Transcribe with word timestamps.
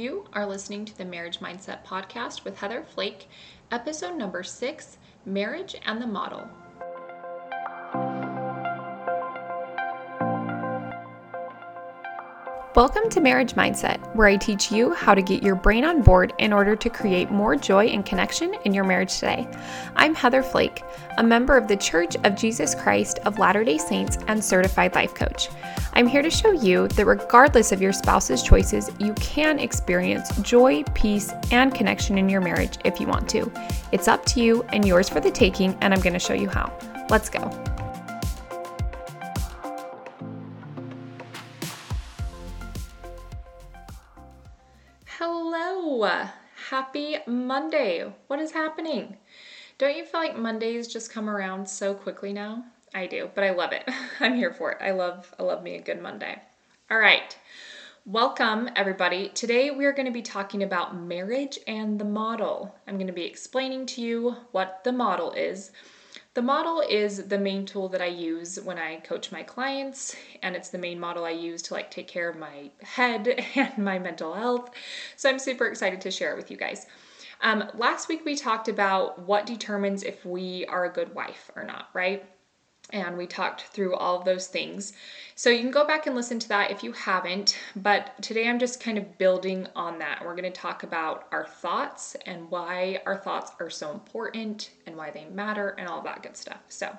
You 0.00 0.24
are 0.32 0.46
listening 0.46 0.86
to 0.86 0.96
the 0.96 1.04
Marriage 1.04 1.40
Mindset 1.40 1.84
Podcast 1.84 2.42
with 2.42 2.56
Heather 2.56 2.82
Flake, 2.82 3.28
episode 3.70 4.16
number 4.16 4.42
six 4.42 4.96
Marriage 5.26 5.76
and 5.84 6.00
the 6.00 6.06
Model. 6.06 6.48
Welcome 12.80 13.10
to 13.10 13.20
Marriage 13.20 13.52
Mindset, 13.56 13.98
where 14.16 14.26
I 14.26 14.36
teach 14.36 14.72
you 14.72 14.94
how 14.94 15.14
to 15.14 15.20
get 15.20 15.42
your 15.42 15.54
brain 15.54 15.84
on 15.84 16.00
board 16.00 16.32
in 16.38 16.50
order 16.50 16.74
to 16.74 16.88
create 16.88 17.30
more 17.30 17.54
joy 17.54 17.88
and 17.88 18.06
connection 18.06 18.54
in 18.64 18.72
your 18.72 18.84
marriage 18.84 19.16
today. 19.16 19.46
I'm 19.96 20.14
Heather 20.14 20.42
Flake, 20.42 20.82
a 21.18 21.22
member 21.22 21.58
of 21.58 21.68
the 21.68 21.76
Church 21.76 22.16
of 22.24 22.36
Jesus 22.36 22.74
Christ 22.74 23.18
of 23.26 23.38
Latter 23.38 23.64
day 23.64 23.76
Saints 23.76 24.16
and 24.28 24.42
certified 24.42 24.94
life 24.94 25.14
coach. 25.14 25.50
I'm 25.92 26.06
here 26.06 26.22
to 26.22 26.30
show 26.30 26.52
you 26.52 26.88
that 26.88 27.04
regardless 27.04 27.70
of 27.70 27.82
your 27.82 27.92
spouse's 27.92 28.42
choices, 28.42 28.90
you 28.98 29.12
can 29.16 29.58
experience 29.58 30.34
joy, 30.40 30.82
peace, 30.94 31.34
and 31.50 31.74
connection 31.74 32.16
in 32.16 32.30
your 32.30 32.40
marriage 32.40 32.78
if 32.86 32.98
you 32.98 33.06
want 33.06 33.28
to. 33.28 33.52
It's 33.92 34.08
up 34.08 34.24
to 34.24 34.40
you 34.40 34.62
and 34.70 34.88
yours 34.88 35.06
for 35.06 35.20
the 35.20 35.30
taking, 35.30 35.76
and 35.82 35.92
I'm 35.92 36.00
going 36.00 36.14
to 36.14 36.18
show 36.18 36.32
you 36.32 36.48
how. 36.48 36.72
Let's 37.10 37.28
go. 37.28 37.79
Hello. 45.72 46.26
Happy 46.70 47.18
Monday. 47.28 48.12
What 48.26 48.40
is 48.40 48.50
happening? 48.50 49.18
Don't 49.78 49.96
you 49.96 50.04
feel 50.04 50.20
like 50.20 50.36
Mondays 50.36 50.88
just 50.88 51.12
come 51.12 51.30
around 51.30 51.68
so 51.70 51.94
quickly 51.94 52.32
now? 52.32 52.64
I 52.92 53.06
do, 53.06 53.30
but 53.36 53.44
I 53.44 53.50
love 53.50 53.70
it. 53.70 53.88
I'm 54.20 54.34
here 54.34 54.52
for 54.52 54.72
it. 54.72 54.78
I 54.80 54.90
love 54.90 55.32
I 55.38 55.44
love 55.44 55.62
me 55.62 55.76
a 55.76 55.80
good 55.80 56.02
Monday. 56.02 56.42
All 56.90 56.98
right. 56.98 57.38
Welcome 58.04 58.68
everybody. 58.74 59.28
Today 59.28 59.70
we 59.70 59.84
are 59.84 59.92
going 59.92 60.06
to 60.06 60.12
be 60.12 60.22
talking 60.22 60.64
about 60.64 60.96
marriage 60.96 61.60
and 61.68 62.00
the 62.00 62.04
model. 62.04 62.74
I'm 62.88 62.96
going 62.96 63.06
to 63.06 63.12
be 63.12 63.24
explaining 63.24 63.86
to 63.86 64.02
you 64.02 64.36
what 64.50 64.82
the 64.82 64.92
model 64.92 65.30
is 65.30 65.70
the 66.34 66.42
model 66.42 66.80
is 66.80 67.26
the 67.26 67.38
main 67.38 67.66
tool 67.66 67.88
that 67.88 68.00
I 68.00 68.06
use 68.06 68.60
when 68.60 68.78
I 68.78 68.96
coach 69.00 69.32
my 69.32 69.42
clients, 69.42 70.14
and 70.42 70.54
it's 70.54 70.68
the 70.68 70.78
main 70.78 71.00
model 71.00 71.24
I 71.24 71.30
use 71.30 71.60
to 71.62 71.74
like 71.74 71.90
take 71.90 72.06
care 72.06 72.28
of 72.28 72.36
my 72.36 72.70
head 72.82 73.44
and 73.56 73.78
my 73.78 73.98
mental 73.98 74.34
health. 74.34 74.70
So 75.16 75.28
I'm 75.28 75.38
super 75.38 75.66
excited 75.66 76.00
to 76.02 76.10
share 76.10 76.32
it 76.32 76.36
with 76.36 76.50
you 76.50 76.56
guys. 76.56 76.86
Um, 77.42 77.64
last 77.74 78.08
week 78.08 78.24
we 78.24 78.36
talked 78.36 78.68
about 78.68 79.18
what 79.20 79.46
determines 79.46 80.02
if 80.02 80.24
we 80.24 80.66
are 80.66 80.84
a 80.84 80.92
good 80.92 81.14
wife 81.14 81.50
or 81.56 81.64
not, 81.64 81.88
right? 81.94 82.24
And 82.92 83.16
we 83.16 83.26
talked 83.26 83.62
through 83.62 83.94
all 83.94 84.18
of 84.18 84.24
those 84.24 84.46
things. 84.46 84.92
So 85.34 85.50
you 85.50 85.60
can 85.60 85.70
go 85.70 85.86
back 85.86 86.06
and 86.06 86.14
listen 86.14 86.38
to 86.40 86.48
that 86.48 86.70
if 86.70 86.82
you 86.82 86.92
haven't, 86.92 87.58
but 87.76 88.20
today 88.22 88.48
I'm 88.48 88.58
just 88.58 88.82
kind 88.82 88.98
of 88.98 89.18
building 89.18 89.66
on 89.74 89.98
that. 89.98 90.22
We're 90.24 90.36
going 90.36 90.50
to 90.52 90.60
talk 90.60 90.82
about 90.82 91.28
our 91.32 91.46
thoughts 91.46 92.16
and 92.26 92.50
why 92.50 93.00
our 93.06 93.16
thoughts 93.16 93.52
are 93.60 93.70
so 93.70 93.90
important 93.92 94.70
and 94.86 94.96
why 94.96 95.10
they 95.10 95.24
matter 95.26 95.70
and 95.78 95.88
all 95.88 96.02
that 96.02 96.22
good 96.22 96.36
stuff. 96.36 96.60
So 96.68 96.96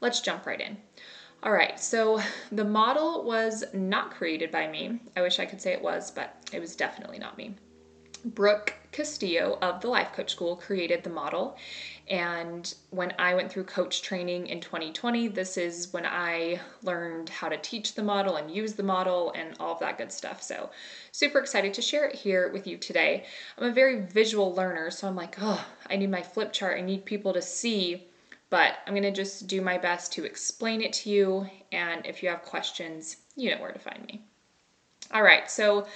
let's 0.00 0.20
jump 0.20 0.46
right 0.46 0.60
in. 0.60 0.76
All 1.42 1.52
right, 1.52 1.78
so 1.78 2.20
the 2.50 2.64
model 2.64 3.24
was 3.24 3.64
not 3.72 4.10
created 4.10 4.50
by 4.50 4.66
me. 4.66 5.00
I 5.16 5.22
wish 5.22 5.38
I 5.38 5.46
could 5.46 5.60
say 5.60 5.72
it 5.72 5.82
was, 5.82 6.10
but 6.10 6.34
it 6.52 6.60
was 6.60 6.74
definitely 6.74 7.18
not 7.18 7.36
me. 7.36 7.54
Brooke 8.24 8.74
Castillo 8.90 9.58
of 9.62 9.80
the 9.80 9.88
Life 9.88 10.12
Coach 10.12 10.32
School 10.32 10.56
created 10.56 11.04
the 11.04 11.10
model. 11.10 11.56
And 12.08 12.72
when 12.90 13.12
I 13.18 13.34
went 13.34 13.50
through 13.50 13.64
coach 13.64 14.02
training 14.02 14.46
in 14.46 14.60
2020, 14.60 15.28
this 15.28 15.56
is 15.56 15.92
when 15.92 16.06
I 16.06 16.60
learned 16.82 17.28
how 17.28 17.48
to 17.48 17.56
teach 17.56 17.94
the 17.94 18.02
model 18.02 18.36
and 18.36 18.50
use 18.50 18.74
the 18.74 18.82
model 18.84 19.32
and 19.34 19.56
all 19.58 19.72
of 19.72 19.80
that 19.80 19.98
good 19.98 20.12
stuff. 20.12 20.40
So, 20.40 20.70
super 21.10 21.38
excited 21.38 21.74
to 21.74 21.82
share 21.82 22.06
it 22.06 22.14
here 22.14 22.52
with 22.52 22.66
you 22.66 22.76
today. 22.76 23.24
I'm 23.58 23.70
a 23.70 23.72
very 23.72 24.02
visual 24.02 24.54
learner, 24.54 24.90
so 24.90 25.08
I'm 25.08 25.16
like, 25.16 25.36
oh, 25.40 25.64
I 25.90 25.96
need 25.96 26.10
my 26.10 26.22
flip 26.22 26.52
chart. 26.52 26.78
I 26.78 26.82
need 26.82 27.04
people 27.04 27.32
to 27.32 27.42
see. 27.42 28.06
But 28.50 28.74
I'm 28.86 28.92
going 28.92 29.02
to 29.02 29.10
just 29.10 29.48
do 29.48 29.60
my 29.60 29.76
best 29.76 30.12
to 30.12 30.24
explain 30.24 30.82
it 30.82 30.92
to 30.94 31.10
you. 31.10 31.50
And 31.72 32.06
if 32.06 32.22
you 32.22 32.28
have 32.28 32.42
questions, 32.42 33.16
you 33.34 33.50
know 33.50 33.60
where 33.60 33.72
to 33.72 33.78
find 33.80 34.06
me. 34.06 34.22
All 35.12 35.22
right, 35.22 35.50
so 35.50 35.86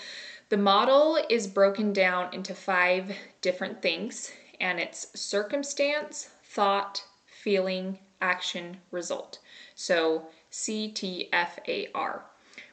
the 0.51 0.57
model 0.57 1.19
is 1.29 1.47
broken 1.47 1.93
down 1.93 2.34
into 2.34 2.55
five 2.55 3.13
different 3.41 3.81
things, 3.83 4.33
and 4.60 4.78
it's 4.78 5.09
circumstance, 5.19 6.31
thought, 6.44 7.04
feeling, 7.26 7.98
action, 8.21 8.76
result. 8.91 9.38
So 9.75 10.26
CTFAR, 10.53 12.21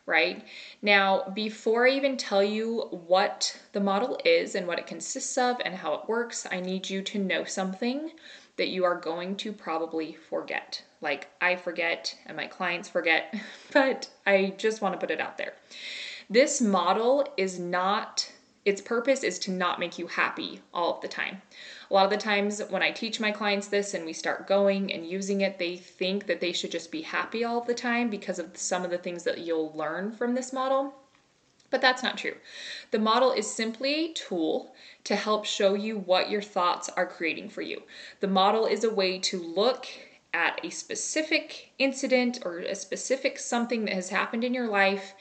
right? 0.06 0.44
Now, 0.82 1.32
before 1.34 1.88
I 1.88 1.92
even 1.92 2.18
tell 2.18 2.44
you 2.44 2.88
what 2.92 3.60
the 3.74 3.80
model 3.80 4.20
is 4.26 4.56
and 4.56 4.68
what 4.68 4.80
it 4.80 4.88
consists 4.88 5.38
of 5.38 5.58
and 5.64 5.76
how 5.76 5.94
it 5.96 6.10
works, 6.10 6.46
I 6.50 6.60
need 6.60 6.90
you 6.90 7.02
to 7.04 7.20
know 7.20 7.44
something 7.44 8.12
that 8.58 8.70
you 8.70 8.84
are 8.84 9.00
going 9.00 9.36
to 9.38 9.54
probably 9.54 10.18
forget. 10.30 10.82
Like 11.00 11.28
I 11.40 11.56
forget 11.56 12.18
and 12.26 12.36
my 12.36 12.48
clients 12.48 12.90
forget, 12.90 13.34
but 13.72 14.10
I 14.26 14.54
just 14.58 14.82
want 14.82 14.94
to 14.94 15.00
put 15.00 15.12
it 15.12 15.22
out 15.22 15.38
there. 15.38 15.54
This 16.30 16.60
model 16.60 17.26
is 17.38 17.60
not, 17.60 18.30
its 18.66 18.82
purpose 18.82 19.24
is 19.24 19.40
to 19.40 19.52
not 19.52 19.80
make 19.80 19.98
you 19.98 20.08
happy 20.08 20.62
all 20.74 20.96
of 20.96 21.02
the 21.02 21.08
time. 21.08 21.42
A 21.90 21.94
lot 21.94 22.06
of 22.06 22.12
the 22.12 22.18
times 22.18 22.62
when 22.70 22.84
I 22.84 22.92
teach 22.92 23.20
my 23.20 23.32
clients 23.32 23.68
this 23.68 23.94
and 23.94 24.06
we 24.06 24.14
start 24.14 24.48
going 24.48 24.92
and 24.92 25.08
using 25.08 25.42
it, 25.42 25.58
they 25.58 25.78
think 25.78 26.26
that 26.28 26.42
they 26.42 26.52
should 26.52 26.72
just 26.72 26.92
be 26.92 27.02
happy 27.02 27.44
all 27.44 27.62
the 27.62 27.74
time 27.74 28.10
because 28.10 28.40
of 28.40 28.58
some 28.58 28.84
of 28.84 28.92
the 28.92 28.98
things 28.98 29.24
that 29.24 29.40
you'll 29.40 29.72
learn 29.74 30.12
from 30.12 30.36
this 30.36 30.52
model. 30.52 30.94
But 31.70 31.82
that's 31.82 32.04
not 32.04 32.18
true. 32.18 32.36
The 32.92 33.00
model 33.00 33.32
is 33.32 33.50
simply 33.50 33.94
a 33.94 34.14
tool 34.14 34.74
to 35.06 35.16
help 35.16 35.46
show 35.46 35.74
you 35.74 35.98
what 35.98 36.30
your 36.30 36.42
thoughts 36.42 36.90
are 36.90 37.06
creating 37.06 37.50
for 37.50 37.62
you. 37.62 37.84
The 38.20 38.28
model 38.28 38.66
is 38.66 38.84
a 38.84 38.94
way 38.94 39.20
to 39.20 39.42
look 39.42 39.86
at 40.34 40.64
a 40.64 40.70
specific 40.70 41.72
incident 41.80 42.40
or 42.44 42.60
a 42.60 42.76
specific 42.76 43.40
something 43.40 43.86
that 43.86 43.94
has 43.94 44.10
happened 44.10 44.44
in 44.44 44.54
your 44.54 44.68
life 44.68 45.14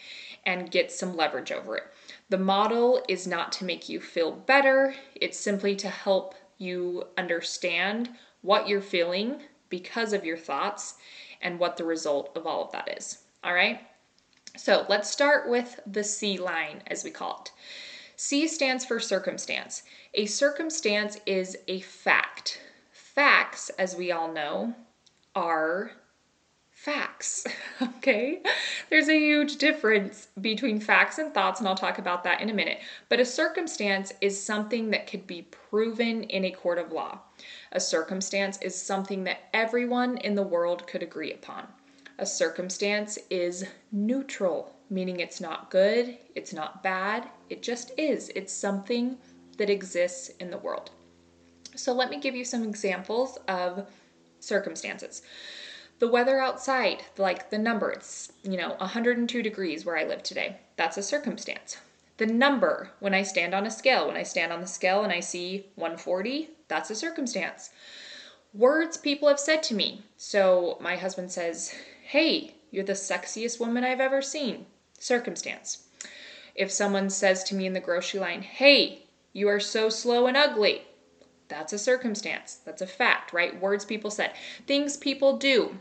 and 0.45 0.71
get 0.71 0.93
some 0.93 1.17
leverage 1.17 1.51
over 1.51 1.77
it. 1.77 1.85
The 2.29 2.39
model 2.39 3.03
is 3.09 3.27
not 3.27 3.53
to 3.53 3.65
make 3.65 3.89
you 3.89 4.01
feel 4.01 4.33
better, 4.33 4.95
it's 5.15 5.39
simply 5.39 5.75
to 5.77 5.89
help 5.89 6.35
you 6.59 7.05
understand 7.17 8.11
what 8.43 8.69
you're 8.69 8.81
feeling 8.81 9.41
because 9.69 10.13
of 10.13 10.25
your 10.25 10.37
thoughts 10.37 10.95
and 11.43 11.59
what 11.59 11.77
the 11.77 11.85
result 11.85 12.31
of 12.37 12.47
all 12.47 12.65
of 12.65 12.73
that 12.73 12.97
is. 12.97 13.19
All 13.45 13.55
right? 13.55 13.81
So 14.57 14.87
let's 14.89 15.11
start 15.11 15.49
with 15.49 15.81
the 15.87 16.05
C 16.05 16.39
line, 16.39 16.83
as 16.87 17.05
we 17.05 17.11
call 17.11 17.43
it. 17.45 17.53
C 18.17 18.49
stands 18.49 18.85
for 18.85 18.99
circumstance. 18.99 19.83
A 20.15 20.25
circumstance 20.27 21.19
is 21.27 21.59
a 21.69 21.81
fact. 21.81 22.61
Facts, 22.91 23.69
as 23.79 23.95
we 23.95 24.13
all 24.13 24.33
know, 24.33 24.75
are 25.35 25.93
facts. 26.87 27.45
okay? 27.83 28.41
There's 28.91 29.09
a 29.09 29.19
huge 29.19 29.57
difference 29.57 30.29
between 30.41 30.79
facts 30.79 31.19
and 31.19 31.35
thoughts, 31.35 31.59
and 31.59 31.69
I'll 31.69 31.75
talk 31.75 31.99
about 31.99 32.23
that 32.23 32.41
in 32.41 32.49
a 32.49 32.55
minute. 32.55 32.79
But 33.09 33.19
a 33.19 33.25
circumstance 33.25 34.13
is 34.21 34.41
something 34.41 34.91
that 34.91 35.09
could 35.09 35.27
be 35.27 35.43
proven 35.43 36.23
in 36.23 36.45
a 36.45 36.53
court 36.53 36.79
of 36.79 36.93
law. 36.93 37.19
A 37.73 37.81
circumstance 37.81 38.59
is 38.63 38.81
something 38.81 39.25
that 39.25 39.49
everyone 39.53 40.19
in 40.19 40.37
the 40.37 40.45
world 40.45 40.87
could 40.87 41.03
agree 41.03 41.33
upon. 41.33 41.67
A 42.21 42.25
circumstance 42.25 43.19
is 43.31 43.65
neutral, 43.91 44.73
meaning 44.89 45.19
it's 45.19 45.41
not 45.41 45.71
good, 45.71 46.17
it's 46.37 46.53
not 46.53 46.85
bad, 46.85 47.29
it 47.51 47.65
just 47.65 47.91
is. 47.99 48.31
It's 48.37 48.53
something 48.53 49.19
that 49.59 49.71
exists 49.71 50.29
in 50.39 50.53
the 50.53 50.59
world. 50.59 50.93
So 51.75 51.93
let 51.93 52.11
me 52.11 52.21
give 52.21 52.37
you 52.37 52.45
some 52.45 52.63
examples 52.63 53.39
of 53.49 53.89
circumstances 54.39 55.23
the 55.99 56.09
weather 56.09 56.39
outside, 56.39 57.05
like 57.17 57.51
the 57.51 57.59
number, 57.59 57.91
it's, 57.91 58.33
you 58.43 58.57
know, 58.57 58.75
102 58.79 59.43
degrees 59.43 59.85
where 59.85 59.97
I 59.97 60.05
live 60.05 60.23
today. 60.23 60.57
That's 60.77 60.99
a 60.99 61.03
circumstance. 61.03 61.79
The 62.19 62.27
number, 62.27 62.91
when 63.01 63.15
I 63.15 63.23
stand 63.23 63.55
on 63.55 63.67
a 63.67 63.71
scale, 63.71 64.07
when 64.07 64.17
I 64.17 64.23
stand 64.23 64.53
on 64.53 64.61
the 64.61 64.67
scale 64.67 65.03
and 65.03 65.13
I 65.13 65.21
see 65.21 65.67
140, 65.77 66.51
that's 66.69 66.91
a 66.91 66.95
circumstance. 66.95 67.71
Words 68.55 68.97
people 68.97 69.29
have 69.29 69.41
said 69.41 69.63
to 69.65 69.75
me. 69.75 70.03
So 70.17 70.79
my 70.81 70.97
husband 70.97 71.31
says, 71.31 71.75
Hey, 72.03 72.55
you're 72.71 72.85
the 72.85 72.93
sexiest 72.93 73.61
woman 73.61 73.85
I've 73.85 74.01
ever 74.01 74.23
seen. 74.23 74.67
Circumstance. 74.99 75.87
If 76.55 76.71
someone 76.71 77.11
says 77.11 77.45
to 77.45 77.55
me 77.55 77.67
in 77.67 77.75
the 77.75 77.81
grocery 77.81 78.21
line, 78.21 78.43
Hey, 78.43 79.05
you 79.33 79.49
are 79.49 79.61
so 79.61 79.91
slow 79.91 80.27
and 80.27 80.37
ugly, 80.37 80.83
that's 81.49 81.73
a 81.73 81.79
circumstance. 81.79 82.61
That's 82.65 82.83
a 82.83 82.87
fact, 82.87 83.33
right? 83.33 83.61
Words 83.61 83.85
people 83.85 84.11
said. 84.11 84.33
Things 84.67 84.97
people 84.97 85.37
do. 85.37 85.79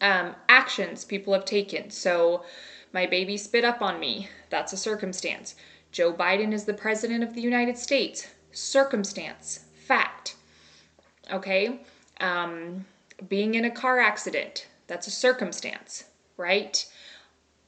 Um, 0.00 0.34
actions 0.48 1.04
people 1.04 1.32
have 1.32 1.44
taken. 1.44 1.90
So, 1.90 2.44
my 2.92 3.06
baby 3.06 3.36
spit 3.36 3.64
up 3.64 3.82
on 3.82 4.00
me. 4.00 4.28
That's 4.50 4.72
a 4.72 4.76
circumstance. 4.76 5.54
Joe 5.92 6.12
Biden 6.12 6.52
is 6.52 6.64
the 6.64 6.74
president 6.74 7.22
of 7.22 7.34
the 7.34 7.40
United 7.40 7.78
States. 7.78 8.28
Circumstance. 8.50 9.64
Fact. 9.86 10.36
Okay? 11.32 11.80
Um, 12.20 12.84
being 13.28 13.54
in 13.54 13.64
a 13.64 13.70
car 13.70 13.98
accident. 13.98 14.66
That's 14.86 15.06
a 15.06 15.10
circumstance, 15.10 16.04
right? 16.36 16.84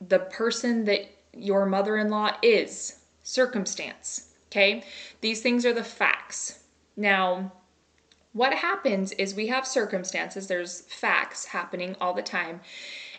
The 0.00 0.19
person 0.19 0.84
that 0.84 1.08
your 1.32 1.66
mother 1.66 1.96
in 1.96 2.11
law 2.11 2.37
is. 2.43 2.99
circumstance. 3.22 4.34
Okay, 4.49 4.84
these 5.20 5.40
things 5.40 5.66
are 5.66 5.72
the 5.72 5.82
facts. 5.82 6.61
Now, 6.96 7.52
what 8.34 8.52
happens 8.52 9.12
is 9.12 9.34
we 9.34 9.46
have 9.46 9.66
circumstances, 9.66 10.46
there's 10.46 10.82
facts 10.82 11.46
happening 11.46 11.96
all 12.00 12.12
the 12.12 12.22
time, 12.22 12.60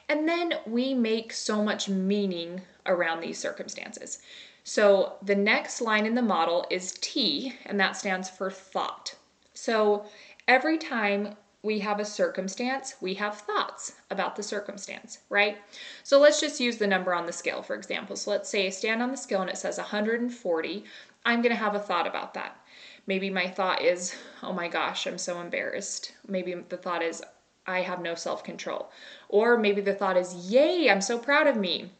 and 0.07 0.27
then 0.27 0.53
we 0.67 0.93
make 0.93 1.33
so 1.33 1.63
much 1.63 1.89
meaning 1.89 2.61
around 2.85 3.21
these 3.21 3.39
circumstances. 3.39 4.19
So 4.63 5.13
the 5.23 5.35
next 5.35 5.81
line 5.81 6.05
in 6.05 6.15
the 6.15 6.21
model 6.21 6.67
is 6.69 6.97
T, 7.01 7.53
and 7.65 7.79
that 7.79 7.95
stands 7.95 8.29
for 8.29 8.51
thought. 8.51 9.15
So 9.53 10.05
every 10.47 10.77
time 10.77 11.35
we 11.63 11.79
have 11.79 11.99
a 11.99 12.05
circumstance, 12.05 12.95
we 12.99 13.13
have 13.15 13.37
thoughts 13.37 13.93
about 14.11 14.35
the 14.35 14.43
circumstance, 14.43 15.19
right? 15.29 15.57
So 16.03 16.19
let's 16.19 16.41
just 16.41 16.59
use 16.59 16.77
the 16.77 16.87
number 16.87 17.13
on 17.13 17.25
the 17.25 17.31
scale, 17.31 17.63
for 17.63 17.75
example. 17.75 18.15
So 18.15 18.31
let's 18.31 18.49
say 18.49 18.67
I 18.67 18.69
stand 18.69 19.01
on 19.01 19.11
the 19.11 19.17
scale 19.17 19.41
and 19.41 19.49
it 19.49 19.57
says 19.57 19.77
140. 19.77 20.83
I'm 21.25 21.41
going 21.41 21.55
to 21.55 21.59
have 21.59 21.73
a 21.73 21.79
thought 21.79 22.05
about 22.05 22.33
that. 22.35 22.59
Maybe 23.07 23.29
my 23.29 23.47
thought 23.47 23.81
is, 23.81 24.15
oh 24.41 24.53
my 24.53 24.67
gosh, 24.67 25.05
I'm 25.05 25.17
so 25.17 25.39
embarrassed. 25.39 26.13
Maybe 26.27 26.55
the 26.55 26.77
thought 26.77 27.03
is, 27.03 27.21
I 27.67 27.81
have 27.81 28.01
no 28.01 28.15
self 28.15 28.43
control. 28.43 28.91
Or 29.29 29.57
maybe 29.57 29.81
the 29.81 29.93
thought 29.93 30.17
is, 30.17 30.51
yay, 30.51 30.89
I'm 30.89 31.01
so 31.01 31.17
proud 31.17 31.47
of 31.47 31.55
me. 31.55 31.91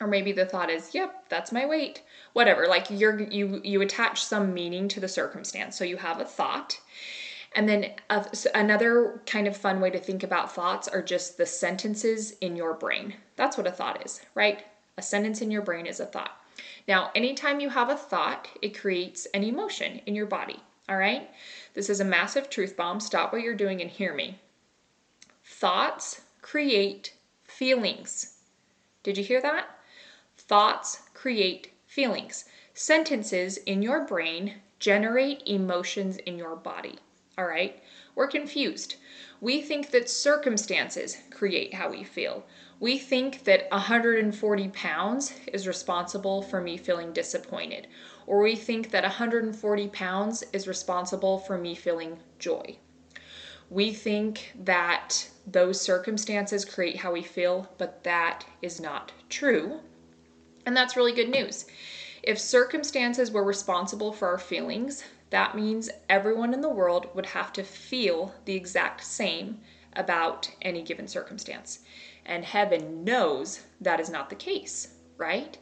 Or 0.00 0.06
maybe 0.06 0.32
the 0.32 0.46
thought 0.46 0.70
is, 0.70 0.94
yep, 0.94 1.28
that's 1.28 1.52
my 1.52 1.66
weight. 1.66 2.02
Whatever. 2.32 2.66
Like 2.66 2.90
you're 2.90 3.20
you 3.20 3.60
you 3.62 3.82
attach 3.82 4.24
some 4.24 4.52
meaning 4.52 4.88
to 4.88 5.00
the 5.00 5.08
circumstance. 5.08 5.76
So 5.76 5.84
you 5.84 5.96
have 5.98 6.20
a 6.20 6.24
thought. 6.24 6.80
And 7.54 7.68
then 7.68 7.92
another 8.54 9.20
kind 9.26 9.46
of 9.46 9.56
fun 9.56 9.80
way 9.80 9.90
to 9.90 9.98
think 9.98 10.22
about 10.22 10.54
thoughts 10.54 10.88
are 10.88 11.02
just 11.02 11.36
the 11.36 11.44
sentences 11.44 12.32
in 12.40 12.56
your 12.56 12.72
brain. 12.72 13.14
That's 13.36 13.58
what 13.58 13.66
a 13.66 13.70
thought 13.70 14.04
is, 14.04 14.22
right? 14.34 14.64
A 14.96 15.02
sentence 15.02 15.42
in 15.42 15.50
your 15.50 15.62
brain 15.62 15.84
is 15.86 16.00
a 16.00 16.06
thought. 16.06 16.41
Now, 16.86 17.10
anytime 17.14 17.60
you 17.60 17.70
have 17.70 17.90
a 17.90 17.96
thought, 17.96 18.48
it 18.60 18.78
creates 18.78 19.26
an 19.26 19.44
emotion 19.44 20.00
in 20.06 20.14
your 20.14 20.26
body. 20.26 20.60
All 20.88 20.96
right? 20.96 21.30
This 21.74 21.88
is 21.88 22.00
a 22.00 22.04
massive 22.04 22.50
truth 22.50 22.76
bomb. 22.76 23.00
Stop 23.00 23.32
what 23.32 23.42
you're 23.42 23.54
doing 23.54 23.80
and 23.80 23.90
hear 23.90 24.14
me. 24.14 24.38
Thoughts 25.44 26.22
create 26.40 27.14
feelings. 27.44 28.38
Did 29.02 29.16
you 29.16 29.24
hear 29.24 29.40
that? 29.42 29.68
Thoughts 30.36 31.02
create 31.14 31.72
feelings. 31.86 32.46
Sentences 32.74 33.58
in 33.58 33.82
your 33.82 34.04
brain 34.04 34.54
generate 34.78 35.42
emotions 35.46 36.16
in 36.18 36.36
your 36.36 36.56
body. 36.56 36.98
All 37.38 37.46
right? 37.46 37.82
We're 38.14 38.26
confused. 38.26 38.96
We 39.40 39.62
think 39.62 39.90
that 39.90 40.10
circumstances 40.10 41.18
create 41.30 41.74
how 41.74 41.90
we 41.90 42.04
feel. 42.04 42.44
We 42.82 42.98
think 42.98 43.44
that 43.44 43.70
140 43.70 44.68
pounds 44.70 45.32
is 45.52 45.68
responsible 45.68 46.42
for 46.42 46.60
me 46.60 46.76
feeling 46.76 47.12
disappointed, 47.12 47.86
or 48.26 48.42
we 48.42 48.56
think 48.56 48.90
that 48.90 49.04
140 49.04 49.86
pounds 49.86 50.42
is 50.52 50.66
responsible 50.66 51.38
for 51.38 51.56
me 51.56 51.76
feeling 51.76 52.18
joy. 52.40 52.78
We 53.70 53.92
think 53.92 54.50
that 54.64 55.28
those 55.46 55.80
circumstances 55.80 56.64
create 56.64 56.96
how 56.96 57.12
we 57.12 57.22
feel, 57.22 57.68
but 57.78 58.02
that 58.02 58.46
is 58.62 58.80
not 58.80 59.12
true. 59.28 59.78
And 60.66 60.76
that's 60.76 60.96
really 60.96 61.12
good 61.12 61.30
news. 61.30 61.66
If 62.24 62.40
circumstances 62.40 63.30
were 63.30 63.44
responsible 63.44 64.12
for 64.12 64.26
our 64.26 64.38
feelings, 64.38 65.04
that 65.30 65.54
means 65.54 65.88
everyone 66.08 66.52
in 66.52 66.62
the 66.62 66.68
world 66.68 67.14
would 67.14 67.26
have 67.26 67.52
to 67.52 67.62
feel 67.62 68.34
the 68.44 68.56
exact 68.56 69.04
same 69.04 69.60
about 69.94 70.50
any 70.62 70.82
given 70.82 71.06
circumstance. 71.06 71.80
And 72.26 72.44
heaven 72.44 73.04
knows 73.04 73.60
that 73.80 74.00
is 74.00 74.10
not 74.10 74.30
the 74.30 74.36
case, 74.36 74.88
right? 75.16 75.58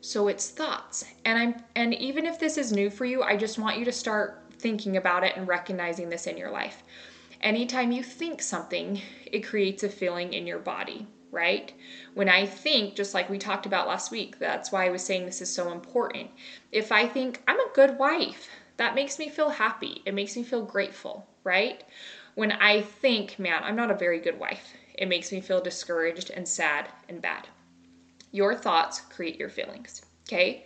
So 0.00 0.28
it's 0.28 0.50
thoughts. 0.50 1.04
And 1.24 1.38
I'm 1.38 1.54
and 1.74 1.94
even 1.94 2.26
if 2.26 2.38
this 2.38 2.58
is 2.58 2.72
new 2.72 2.90
for 2.90 3.06
you, 3.06 3.22
I 3.22 3.36
just 3.36 3.58
want 3.58 3.78
you 3.78 3.84
to 3.86 3.92
start 3.92 4.42
thinking 4.58 4.96
about 4.96 5.24
it 5.24 5.36
and 5.36 5.48
recognizing 5.48 6.08
this 6.08 6.26
in 6.26 6.36
your 6.36 6.50
life. 6.50 6.82
Anytime 7.40 7.92
you 7.92 8.02
think 8.02 8.40
something, 8.40 9.00
it 9.26 9.46
creates 9.46 9.82
a 9.82 9.88
feeling 9.88 10.32
in 10.32 10.46
your 10.46 10.58
body, 10.58 11.06
right? 11.30 11.72
When 12.14 12.28
I 12.28 12.46
think, 12.46 12.94
just 12.94 13.12
like 13.12 13.28
we 13.28 13.38
talked 13.38 13.66
about 13.66 13.88
last 13.88 14.10
week, 14.10 14.38
that's 14.38 14.72
why 14.72 14.86
I 14.86 14.90
was 14.90 15.02
saying 15.02 15.26
this 15.26 15.42
is 15.42 15.54
so 15.54 15.72
important. 15.72 16.30
If 16.72 16.92
I 16.92 17.06
think 17.06 17.42
I'm 17.46 17.60
a 17.60 17.72
good 17.74 17.98
wife, 17.98 18.48
that 18.76 18.94
makes 18.94 19.18
me 19.18 19.28
feel 19.28 19.50
happy. 19.50 20.02
It 20.06 20.14
makes 20.14 20.36
me 20.36 20.42
feel 20.42 20.62
grateful, 20.62 21.26
right? 21.44 21.84
When 22.34 22.52
I 22.52 22.80
think, 22.82 23.38
man, 23.38 23.62
I'm 23.62 23.76
not 23.76 23.90
a 23.90 23.94
very 23.94 24.20
good 24.20 24.38
wife, 24.38 24.72
it 24.94 25.08
makes 25.08 25.32
me 25.32 25.40
feel 25.40 25.60
discouraged 25.60 26.30
and 26.30 26.48
sad 26.48 26.88
and 27.08 27.20
bad. 27.20 27.48
Your 28.32 28.54
thoughts 28.54 29.00
create 29.00 29.38
your 29.38 29.50
feelings, 29.50 30.02
okay? 30.26 30.64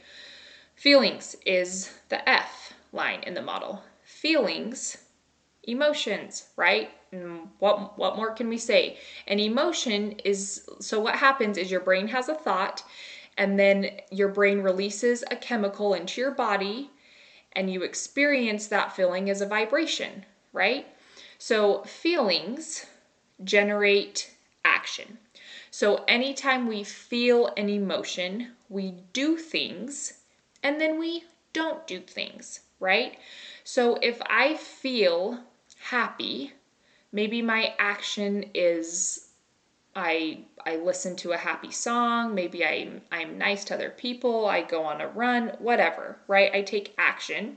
Feelings 0.75 1.37
is 1.45 1.93
the 2.09 2.27
F 2.29 2.73
line 2.93 3.23
in 3.25 3.35
the 3.35 3.43
model. 3.43 3.83
Feelings, 4.05 4.99
emotions, 5.65 6.49
right? 6.57 6.91
What 7.59 7.99
what 7.99 8.17
more 8.17 8.33
can 8.33 8.49
we 8.49 8.59
say? 8.59 8.99
An 9.27 9.39
emotion 9.39 10.13
is 10.25 10.69
so 10.81 11.01
what 11.01 11.17
happens 11.17 11.57
is 11.59 11.71
your 11.71 11.81
brain 11.81 12.09
has 12.09 12.29
a 12.29 12.35
thought 12.35 12.85
and 13.37 13.59
then 13.59 13.91
your 14.11 14.29
brain 14.29 14.61
releases 14.61 15.25
a 15.31 15.37
chemical 15.37 15.95
into 15.95 16.21
your 16.21 16.33
body 16.33 16.91
and 17.53 17.73
you 17.73 17.83
experience 17.83 18.67
that 18.67 18.95
feeling 18.95 19.31
as 19.31 19.41
a 19.41 19.47
vibration, 19.47 20.25
right? 20.53 20.87
So 21.39 21.83
feelings 21.85 22.87
generate 23.45 24.35
action. 24.65 25.19
So 25.71 26.05
anytime 26.09 26.67
we 26.67 26.83
feel 26.85 27.53
an 27.57 27.69
emotion, 27.69 28.53
we 28.69 28.95
do 29.13 29.37
things 29.37 30.15
and 30.63 30.81
then 30.81 30.99
we 30.99 31.25
don't 31.53 31.87
do 31.87 32.01
things, 32.01 32.61
right? 32.81 33.19
So 33.65 33.97
if 34.03 34.21
I 34.29 34.55
feel 34.57 35.41
happy, 35.79 36.53
maybe 37.13 37.43
my 37.43 37.75
action 37.79 38.45
is 38.55 39.29
I 39.95 40.45
I 40.65 40.77
listen 40.77 41.17
to 41.17 41.33
a 41.33 41.37
happy 41.37 41.71
song, 41.71 42.35
maybe 42.35 42.65
I'm 42.65 43.03
I'm 43.11 43.39
nice 43.39 43.65
to 43.65 43.75
other 43.75 43.91
people, 43.91 44.47
I 44.47 44.63
go 44.63 44.85
on 44.85 45.01
a 45.01 45.09
run, 45.09 45.53
whatever, 45.59 46.19
right? 46.29 46.55
I 46.55 46.63
take 46.63 46.95
action. 46.99 47.57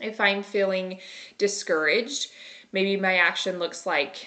If 0.00 0.20
I'm 0.20 0.42
feeling 0.42 1.00
discouraged, 1.36 2.30
maybe 2.72 2.96
my 2.96 3.16
action 3.16 3.58
looks 3.58 3.84
like 3.84 4.26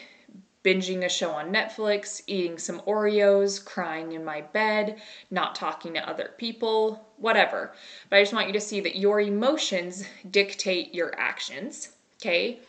binging 0.63 1.03
a 1.03 1.09
show 1.09 1.31
on 1.31 1.53
Netflix, 1.53 2.21
eating 2.27 2.57
some 2.57 2.81
Oreos, 2.81 3.63
crying 3.63 4.11
in 4.11 4.23
my 4.23 4.41
bed, 4.41 5.01
not 5.29 5.55
talking 5.55 5.93
to 5.93 6.09
other 6.09 6.31
people, 6.37 7.07
whatever. 7.17 7.73
But 8.09 8.17
I 8.17 8.21
just 8.21 8.33
want 8.33 8.47
you 8.47 8.53
to 8.53 8.61
see 8.61 8.79
that 8.81 8.97
your 8.97 9.19
emotions 9.21 10.03
dictate 10.29 10.93
your 10.93 11.17
actions, 11.17 11.89
okay? 12.17 12.59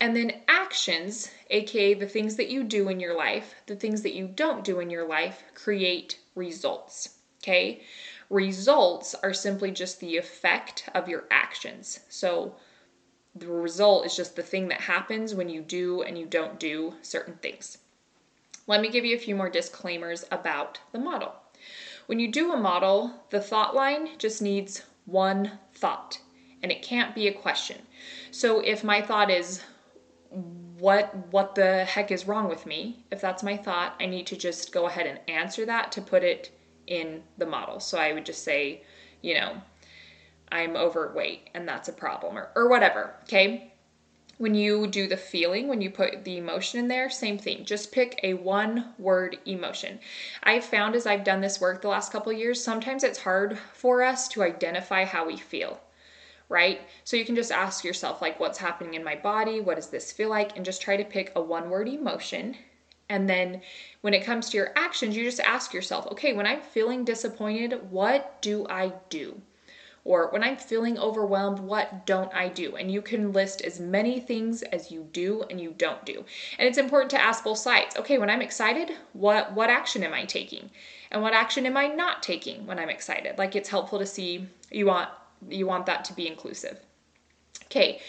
And 0.00 0.16
then 0.16 0.40
actions, 0.48 1.30
aka 1.50 1.94
the 1.94 2.06
things 2.06 2.36
that 2.36 2.48
you 2.48 2.64
do 2.64 2.88
in 2.88 3.00
your 3.00 3.14
life, 3.14 3.54
the 3.66 3.76
things 3.76 4.02
that 4.02 4.14
you 4.14 4.26
don't 4.26 4.64
do 4.64 4.80
in 4.80 4.88
your 4.88 5.06
life, 5.06 5.44
create 5.54 6.18
results. 6.34 7.16
Okay? 7.42 7.82
Results 8.30 9.14
are 9.14 9.34
simply 9.34 9.70
just 9.70 10.00
the 10.00 10.16
effect 10.16 10.88
of 10.94 11.08
your 11.08 11.24
actions. 11.30 12.00
So 12.08 12.54
the 13.34 13.46
result 13.46 14.06
is 14.06 14.16
just 14.16 14.36
the 14.36 14.42
thing 14.42 14.68
that 14.68 14.80
happens 14.80 15.34
when 15.34 15.48
you 15.48 15.60
do 15.60 16.02
and 16.02 16.18
you 16.18 16.26
don't 16.26 16.58
do 16.58 16.94
certain 17.02 17.34
things. 17.34 17.78
Let 18.66 18.80
me 18.80 18.90
give 18.90 19.04
you 19.04 19.16
a 19.16 19.20
few 19.20 19.34
more 19.34 19.50
disclaimers 19.50 20.24
about 20.30 20.78
the 20.92 20.98
model. 20.98 21.34
When 22.06 22.18
you 22.18 22.30
do 22.30 22.52
a 22.52 22.56
model, 22.56 23.24
the 23.30 23.40
thought 23.40 23.74
line 23.74 24.18
just 24.18 24.42
needs 24.42 24.82
one 25.06 25.58
thought 25.74 26.20
and 26.62 26.70
it 26.70 26.82
can't 26.82 27.14
be 27.14 27.28
a 27.28 27.32
question. 27.32 27.78
So 28.30 28.60
if 28.60 28.84
my 28.84 29.00
thought 29.00 29.30
is, 29.30 29.62
what 30.80 31.14
what 31.30 31.54
the 31.54 31.84
heck 31.84 32.10
is 32.10 32.26
wrong 32.26 32.48
with 32.48 32.64
me 32.64 33.04
if 33.10 33.20
that's 33.20 33.42
my 33.42 33.56
thought 33.56 33.94
i 34.00 34.06
need 34.06 34.26
to 34.26 34.36
just 34.36 34.72
go 34.72 34.86
ahead 34.86 35.06
and 35.06 35.20
answer 35.28 35.66
that 35.66 35.92
to 35.92 36.00
put 36.00 36.22
it 36.24 36.50
in 36.86 37.22
the 37.36 37.46
model 37.46 37.78
so 37.78 37.98
i 37.98 38.12
would 38.12 38.24
just 38.24 38.42
say 38.42 38.82
you 39.20 39.34
know 39.34 39.60
i'm 40.52 40.76
overweight 40.76 41.48
and 41.54 41.66
that's 41.66 41.88
a 41.88 41.92
problem 41.92 42.36
or, 42.36 42.50
or 42.54 42.68
whatever 42.68 43.14
okay 43.22 43.72
when 44.38 44.54
you 44.54 44.86
do 44.86 45.06
the 45.06 45.16
feeling 45.16 45.68
when 45.68 45.82
you 45.82 45.90
put 45.90 46.24
the 46.24 46.38
emotion 46.38 46.80
in 46.80 46.88
there 46.88 47.10
same 47.10 47.38
thing 47.38 47.64
just 47.64 47.92
pick 47.92 48.18
a 48.22 48.34
one 48.34 48.92
word 48.98 49.38
emotion 49.46 49.98
i've 50.42 50.64
found 50.64 50.94
as 50.94 51.06
i've 51.06 51.24
done 51.24 51.40
this 51.40 51.60
work 51.60 51.82
the 51.82 51.88
last 51.88 52.12
couple 52.12 52.32
years 52.32 52.62
sometimes 52.62 53.04
it's 53.04 53.18
hard 53.18 53.58
for 53.74 54.02
us 54.02 54.28
to 54.28 54.42
identify 54.42 55.04
how 55.04 55.26
we 55.26 55.36
feel 55.36 55.80
right? 56.50 56.80
So 57.04 57.16
you 57.16 57.24
can 57.24 57.36
just 57.36 57.52
ask 57.52 57.84
yourself, 57.84 58.20
like, 58.20 58.38
what's 58.38 58.58
happening 58.58 58.94
in 58.94 59.04
my 59.04 59.14
body? 59.14 59.60
What 59.60 59.76
does 59.76 59.86
this 59.86 60.12
feel 60.12 60.28
like? 60.28 60.56
And 60.56 60.64
just 60.64 60.82
try 60.82 60.96
to 60.96 61.04
pick 61.04 61.32
a 61.34 61.40
one 61.40 61.70
word 61.70 61.88
emotion. 61.88 62.56
And 63.08 63.28
then 63.28 63.62
when 64.02 64.14
it 64.14 64.24
comes 64.24 64.50
to 64.50 64.56
your 64.56 64.72
actions, 64.76 65.16
you 65.16 65.24
just 65.24 65.40
ask 65.40 65.72
yourself, 65.72 66.06
okay, 66.08 66.32
when 66.32 66.46
I'm 66.46 66.60
feeling 66.60 67.04
disappointed, 67.04 67.90
what 67.90 68.42
do 68.42 68.66
I 68.68 68.92
do? 69.08 69.40
Or 70.04 70.30
when 70.30 70.42
I'm 70.42 70.56
feeling 70.56 70.98
overwhelmed, 70.98 71.58
what 71.58 72.06
don't 72.06 72.34
I 72.34 72.48
do? 72.48 72.76
And 72.76 72.90
you 72.90 73.02
can 73.02 73.32
list 73.32 73.60
as 73.60 73.78
many 73.78 74.18
things 74.18 74.62
as 74.62 74.90
you 74.90 75.06
do 75.12 75.44
and 75.50 75.60
you 75.60 75.74
don't 75.76 76.04
do. 76.06 76.24
And 76.58 76.66
it's 76.66 76.78
important 76.78 77.10
to 77.10 77.20
ask 77.20 77.44
both 77.44 77.58
sides. 77.58 77.96
Okay, 77.96 78.16
when 78.16 78.30
I'm 78.30 78.42
excited, 78.42 78.92
what 79.12 79.52
what 79.52 79.68
action 79.70 80.02
am 80.02 80.14
I 80.14 80.24
taking? 80.24 80.70
And 81.10 81.22
what 81.22 81.34
action 81.34 81.66
am 81.66 81.76
I 81.76 81.88
not 81.88 82.22
taking 82.22 82.66
when 82.66 82.78
I'm 82.78 82.88
excited? 82.88 83.36
Like 83.36 83.54
it's 83.54 83.68
helpful 83.68 83.98
to 83.98 84.06
see 84.06 84.46
you 84.70 84.86
want 84.86 85.10
you 85.48 85.66
want 85.66 85.86
that 85.86 86.04
to 86.06 86.14
be 86.14 86.26
inclusive. 86.26 86.78
Okay. 87.66 88.00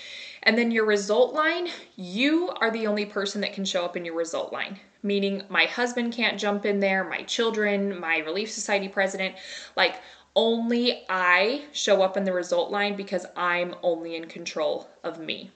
And 0.44 0.58
then 0.58 0.72
your 0.72 0.86
result 0.86 1.34
line, 1.34 1.68
you 1.96 2.50
are 2.62 2.72
the 2.72 2.88
only 2.88 3.06
person 3.06 3.42
that 3.42 3.54
can 3.54 3.64
show 3.64 3.86
up 3.86 3.96
in 3.96 4.06
your 4.06 4.16
result 4.16 4.52
line, 4.52 4.80
meaning 5.04 5.44
my 5.50 5.66
husband 5.66 6.14
can't 6.14 6.40
jump 6.40 6.66
in 6.66 6.80
there, 6.80 7.04
my 7.04 7.22
children, 7.24 8.00
my 8.00 8.18
Relief 8.20 8.50
Society 8.50 8.88
president, 8.88 9.36
like 9.76 9.98
only 10.36 11.04
I 11.10 11.66
show 11.72 12.02
up 12.02 12.18
in 12.18 12.24
the 12.24 12.34
result 12.34 12.72
line 12.72 12.96
because 12.96 13.26
I'm 13.36 13.76
only 13.84 14.16
in 14.16 14.26
control 14.26 14.90
of 15.04 15.20
me. 15.20 15.52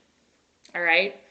All 0.74 0.82
right? 0.82 1.22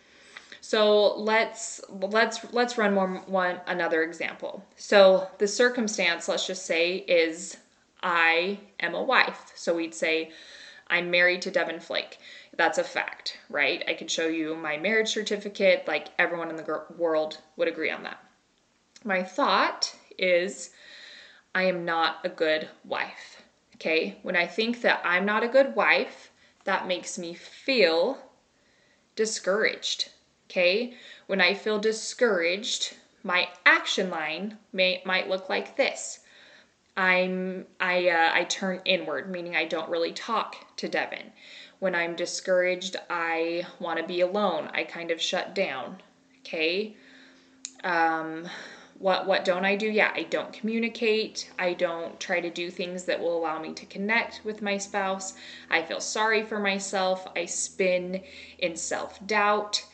So 0.61 1.19
let's 1.19 1.83
let's 1.91 2.53
let's 2.55 2.79
run 2.79 2.95
one 2.95 3.17
one 3.27 3.61
another 3.67 4.03
example. 4.03 4.65
So 4.77 5.29
the 5.37 5.47
circumstance, 5.47 6.27
let's 6.27 6.47
just 6.47 6.65
say, 6.65 6.97
is 6.97 7.59
I 8.03 8.61
am 8.81 8.95
a 8.95 9.03
wife. 9.03 9.53
So 9.55 9.75
we'd 9.75 9.95
say 9.95 10.31
I'm 10.89 11.11
married 11.11 11.43
to 11.43 11.51
Devin 11.51 11.81
Flake. 11.81 12.19
That's 12.57 12.79
a 12.79 12.85
fact, 12.85 13.39
right? 13.51 13.85
I 13.89 13.95
could 13.95 14.11
show 14.11 14.29
you 14.29 14.55
my 14.55 14.77
marriage 14.77 15.09
certificate, 15.09 15.85
like 15.87 16.09
everyone 16.19 16.51
in 16.51 16.57
the 16.57 16.83
world 16.97 17.39
would 17.57 17.69
agree 17.69 17.91
on 17.91 18.03
that. 18.05 18.23
My 19.05 19.23
thought 19.23 19.95
is 20.19 20.71
I 21.55 21.65
am 21.65 21.85
not 21.85 22.19
a 22.25 22.29
good 22.29 22.69
wife. 22.85 23.34
Okay? 23.85 24.17
When 24.23 24.35
I 24.35 24.47
think 24.47 24.81
that 24.81 25.03
I'm 25.05 25.27
not 25.27 25.43
a 25.45 25.49
good 25.49 25.77
wife, 25.77 26.31
that 26.65 26.87
makes 26.87 27.19
me 27.19 27.35
feel 27.35 28.17
discouraged. 29.15 30.09
Okay? 30.49 30.95
When 31.27 31.43
I 31.43 31.53
feel 31.53 31.79
discouraged, 31.79 32.97
my 33.23 33.49
action 33.67 34.09
line 34.09 34.57
may 34.73 35.03
might 35.05 35.29
look 35.29 35.51
like 35.51 35.77
this. 35.77 36.21
I'm 36.97 37.67
I 37.79 38.09
uh, 38.09 38.31
I 38.33 38.45
turn 38.45 38.81
inward, 38.87 39.31
meaning 39.31 39.55
I 39.55 39.67
don't 39.67 39.91
really 39.91 40.13
talk 40.13 40.77
to 40.77 40.89
Devin. 40.89 41.33
When 41.79 41.95
I'm 41.95 42.17
discouraged, 42.17 42.97
I 43.11 43.67
want 43.81 43.99
to 43.99 44.07
be 44.07 44.23
alone. 44.23 44.71
I 44.73 44.85
kind 44.85 45.11
of 45.11 45.21
shut 45.21 45.55
down. 45.55 46.01
Okay. 46.41 46.97
Um, 47.83 48.49
what 48.99 49.27
what 49.27 49.45
don't 49.45 49.65
I 49.65 49.77
do? 49.77 49.91
Yeah, 49.91 50.13
I 50.15 50.23
don't 50.25 50.53
communicate. 50.53 51.51
I 51.59 51.75
don't 51.75 52.19
try 52.21 52.41
to 52.41 52.51
do 52.51 52.71
things 52.71 53.05
that 53.05 53.21
will 53.21 53.37
allow 53.37 53.61
me 53.61 53.73
to 53.75 53.87
connect 53.87 54.41
with 54.45 54.63
my 54.63 54.79
spouse. 54.79 55.35
I 55.71 55.83
feel 55.83 56.01
sorry 56.01 56.45
for 56.45 56.59
myself. 56.59 57.27
I 57.37 57.47
spin 57.47 58.23
in 58.59 58.77
self-doubt. 58.77 59.85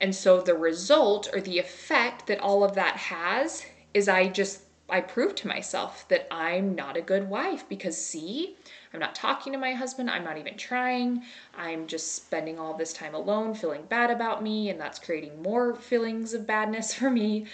And 0.00 0.14
so 0.14 0.40
the 0.40 0.54
result 0.54 1.28
or 1.32 1.40
the 1.40 1.58
effect 1.58 2.26
that 2.26 2.40
all 2.40 2.62
of 2.62 2.74
that 2.74 2.96
has 2.96 3.64
is 3.94 4.08
I 4.08 4.28
just 4.28 4.62
I 4.90 5.02
prove 5.02 5.34
to 5.36 5.48
myself 5.48 6.06
that 6.08 6.26
I'm 6.30 6.74
not 6.74 6.96
a 6.96 7.02
good 7.02 7.28
wife 7.28 7.68
because 7.68 8.02
see, 8.02 8.56
I'm 8.92 9.00
not 9.00 9.14
talking 9.14 9.52
to 9.52 9.58
my 9.58 9.74
husband, 9.74 10.10
I'm 10.10 10.24
not 10.24 10.38
even 10.38 10.56
trying. 10.56 11.24
I'm 11.54 11.86
just 11.86 12.14
spending 12.14 12.58
all 12.58 12.72
this 12.72 12.94
time 12.94 13.14
alone, 13.14 13.54
feeling 13.54 13.82
bad 13.86 14.10
about 14.10 14.42
me, 14.42 14.70
and 14.70 14.80
that's 14.80 14.98
creating 14.98 15.42
more 15.42 15.74
feelings 15.74 16.32
of 16.32 16.46
badness 16.46 16.94
for 16.98 17.10
me. 17.10 17.46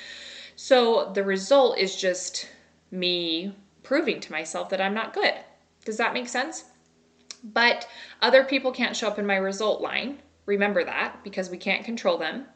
So 0.56 1.10
the 1.12 1.24
result 1.24 1.78
is 1.78 1.96
just 1.96 2.48
me 2.90 3.54
proving 3.82 4.20
to 4.20 4.32
myself 4.32 4.68
that 4.70 4.80
I'm 4.80 4.94
not 4.94 5.14
good. 5.14 5.34
Does 5.84 5.96
that 5.98 6.14
make 6.14 6.28
sense? 6.28 6.64
But 7.42 7.86
other 8.22 8.44
people 8.44 8.72
can't 8.72 8.96
show 8.96 9.08
up 9.08 9.18
in 9.18 9.26
my 9.26 9.36
result 9.36 9.80
line. 9.80 10.22
Remember 10.46 10.84
that 10.84 11.22
because 11.22 11.50
we 11.50 11.58
can't 11.58 11.84
control 11.84 12.16
them. 12.16 12.46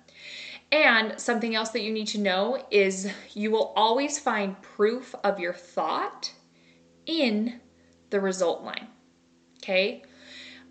And 0.70 1.18
something 1.18 1.54
else 1.54 1.70
that 1.70 1.82
you 1.82 1.92
need 1.92 2.08
to 2.08 2.20
know 2.20 2.64
is 2.70 3.10
you 3.34 3.50
will 3.50 3.72
always 3.74 4.18
find 4.18 4.60
proof 4.60 5.14
of 5.24 5.38
your 5.38 5.54
thought 5.54 6.32
in 7.06 7.60
the 8.10 8.20
result 8.20 8.62
line. 8.62 8.88
Okay? 9.58 10.02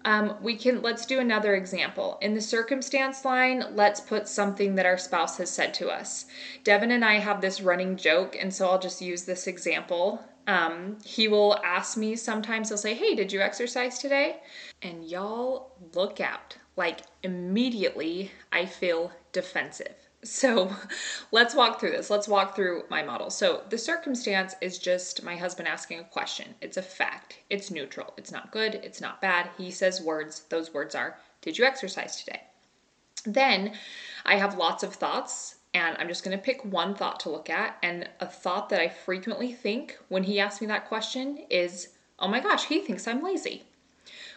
Um, 0.07 0.37
we 0.41 0.55
can 0.55 0.81
let's 0.81 1.05
do 1.05 1.19
another 1.19 1.53
example. 1.55 2.17
In 2.21 2.33
the 2.33 2.39
circumstance 2.39 3.25
line, 3.25 3.65
let's 3.75 3.99
put 3.99 4.25
something 4.25 4.75
that 4.75 4.85
our 4.85 4.97
spouse 4.97 5.37
has 5.37 5.49
said 5.49 5.73
to 5.75 5.89
us. 5.89 6.27
Devin 6.63 6.91
and 6.91 7.03
I 7.03 7.15
have 7.15 7.41
this 7.41 7.59
running 7.59 7.97
joke, 7.97 8.37
and 8.39 8.53
so 8.53 8.69
I'll 8.69 8.79
just 8.79 9.01
use 9.01 9.23
this 9.23 9.47
example. 9.47 10.23
Um, 10.47 10.97
he 11.03 11.27
will 11.27 11.59
ask 11.61 11.97
me 11.97 12.15
sometimes, 12.15 12.69
he'll 12.69 12.77
say, 12.77 12.93
Hey, 12.93 13.15
did 13.15 13.33
you 13.33 13.41
exercise 13.41 13.99
today? 13.99 14.37
And 14.81 15.03
y'all 15.05 15.73
look 15.93 16.21
out. 16.21 16.55
Like 16.77 17.01
immediately, 17.21 18.31
I 18.53 18.65
feel 18.65 19.11
defensive. 19.33 20.06
So 20.27 20.75
let's 21.31 21.55
walk 21.55 21.79
through 21.79 21.91
this. 21.91 22.09
Let's 22.09 22.27
walk 22.27 22.55
through 22.55 22.83
my 22.89 23.01
model. 23.01 23.29
So 23.29 23.63
the 23.69 23.77
circumstance 23.77 24.55
is 24.61 24.77
just 24.77 25.23
my 25.23 25.35
husband 25.35 25.67
asking 25.67 25.99
a 25.99 26.03
question. 26.03 26.53
It's 26.61 26.77
a 26.77 26.81
fact. 26.81 27.39
It's 27.49 27.71
neutral. 27.71 28.13
It's 28.17 28.31
not 28.31 28.51
good. 28.51 28.75
It's 28.75 29.01
not 29.01 29.21
bad. 29.21 29.49
He 29.57 29.71
says 29.71 30.01
words. 30.01 30.41
Those 30.49 30.73
words 30.73 30.95
are, 30.95 31.17
Did 31.41 31.57
you 31.57 31.65
exercise 31.65 32.17
today? 32.17 32.41
Then 33.25 33.73
I 34.25 34.35
have 34.35 34.57
lots 34.57 34.83
of 34.83 34.93
thoughts, 34.93 35.55
and 35.73 35.97
I'm 35.97 36.07
just 36.07 36.23
going 36.23 36.37
to 36.37 36.43
pick 36.43 36.63
one 36.63 36.93
thought 36.93 37.19
to 37.21 37.29
look 37.29 37.49
at. 37.49 37.77
And 37.81 38.09
a 38.19 38.27
thought 38.27 38.69
that 38.69 38.81
I 38.81 38.89
frequently 38.89 39.53
think 39.53 39.97
when 40.09 40.23
he 40.23 40.39
asks 40.39 40.61
me 40.61 40.67
that 40.67 40.87
question 40.87 41.45
is, 41.49 41.89
Oh 42.19 42.27
my 42.27 42.39
gosh, 42.39 42.65
he 42.65 42.79
thinks 42.79 43.07
I'm 43.07 43.23
lazy. 43.23 43.63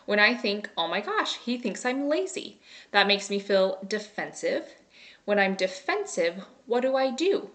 When 0.06 0.20
I 0.20 0.34
think, 0.34 0.70
Oh 0.76 0.88
my 0.88 1.00
gosh, 1.00 1.36
he 1.36 1.58
thinks 1.58 1.84
I'm 1.84 2.08
lazy, 2.08 2.60
that 2.92 3.06
makes 3.06 3.28
me 3.28 3.38
feel 3.38 3.78
defensive 3.86 4.74
when 5.24 5.38
I'm 5.38 5.54
defensive, 5.54 6.44
what 6.66 6.80
do 6.80 6.96
I 6.96 7.10
do? 7.10 7.50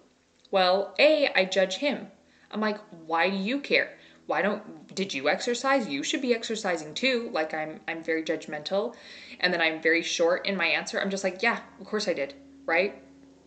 Well, 0.52 0.94
A, 1.00 1.28
I 1.36 1.46
judge 1.46 1.78
him. 1.78 2.08
I'm 2.52 2.62
like, 2.62 2.80
why 3.06 3.30
do 3.30 3.36
you 3.36 3.60
care? 3.60 3.98
Why 4.28 4.42
don't 4.42 4.96
did 4.96 5.14
you 5.14 5.30
exercise? 5.30 5.88
You 5.88 6.02
should 6.02 6.22
be 6.22 6.34
exercising 6.34 6.94
too. 6.94 7.30
Like 7.32 7.54
I'm 7.54 7.80
I'm 7.88 8.04
very 8.04 8.24
judgmental 8.24 8.96
and 9.40 9.54
then 9.54 9.62
I'm 9.62 9.82
very 9.82 10.02
short 10.02 10.46
in 10.46 10.56
my 10.56 10.66
answer. 10.66 11.00
I'm 11.00 11.10
just 11.10 11.24
like, 11.24 11.44
yeah, 11.44 11.60
of 11.80 11.86
course 11.86 12.08
I 12.08 12.14
did, 12.14 12.34
right? 12.66 13.02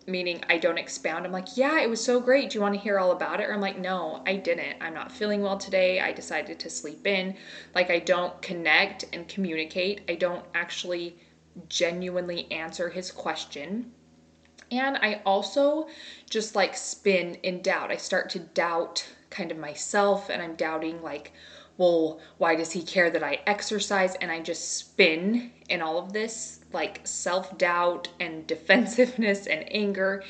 Meaning 0.07 0.43
I 0.49 0.59
don't 0.59 0.79
expound. 0.79 1.27
I'm 1.27 1.33
like, 1.33 1.57
yeah, 1.57 1.81
it 1.81 1.91
was 1.91 2.03
so 2.03 2.21
great. 2.21 2.51
Do 2.51 2.59
you 2.59 2.63
want 2.63 2.75
to 2.75 2.81
hear 2.81 2.99
all 2.99 3.11
about 3.11 3.41
it? 3.41 3.49
Or 3.49 3.53
I'm 3.53 3.61
like, 3.61 3.79
no, 3.79 4.23
I 4.27 4.37
didn't. 4.37 4.77
I'm 4.81 4.95
not 4.95 5.13
feeling 5.13 5.43
well 5.43 5.59
today. 5.59 6.01
I 6.01 6.13
decided 6.13 6.59
to 6.61 6.71
sleep 6.71 7.07
in. 7.07 7.35
Like 7.75 7.91
I 7.91 7.99
don't 7.99 8.41
connect 8.41 9.05
and 9.13 9.27
communicate. 9.27 10.03
I 10.09 10.15
don't 10.15 10.45
actually 10.55 11.19
genuinely 11.69 12.51
answer 12.53 12.89
his 12.89 13.11
question 13.11 13.93
and 14.71 14.97
I 14.99 15.21
also 15.25 15.89
just 16.29 16.55
like 16.55 16.77
spin 16.77 17.37
in 17.43 17.63
doubt. 17.63 17.91
I 17.91 17.97
start 17.97 18.31
to 18.31 18.39
doubt 18.39 19.07
kind 19.31 19.51
of 19.51 19.59
myself 19.59 20.29
and 20.29 20.43
I'm 20.43 20.55
doubting 20.55 21.03
like, 21.03 21.33
well, 21.77 22.21
why 22.39 22.57
does 22.57 22.73
he 22.73 22.83
care 22.83 23.09
that 23.11 23.23
I 23.23 23.41
exercise? 23.47 24.17
And 24.17 24.31
I 24.31 24.41
just 24.41 24.77
spin 24.77 25.53
in 25.69 25.81
all 25.81 25.99
of 25.99 26.13
this 26.13 26.61
like 26.73 27.01
self 27.05 27.57
doubt 27.57 28.09
and 28.21 28.47
defensiveness 28.47 29.47
and 29.47 29.65
anger. 29.73 30.25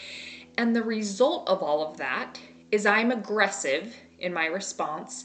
And 0.57 0.75
the 0.75 0.83
result 0.83 1.49
of 1.49 1.63
all 1.63 1.89
of 1.89 1.97
that 1.97 2.39
is 2.71 2.85
I'm 2.85 3.11
aggressive 3.11 3.95
in 4.19 4.33
my 4.33 4.47
response. 4.47 5.25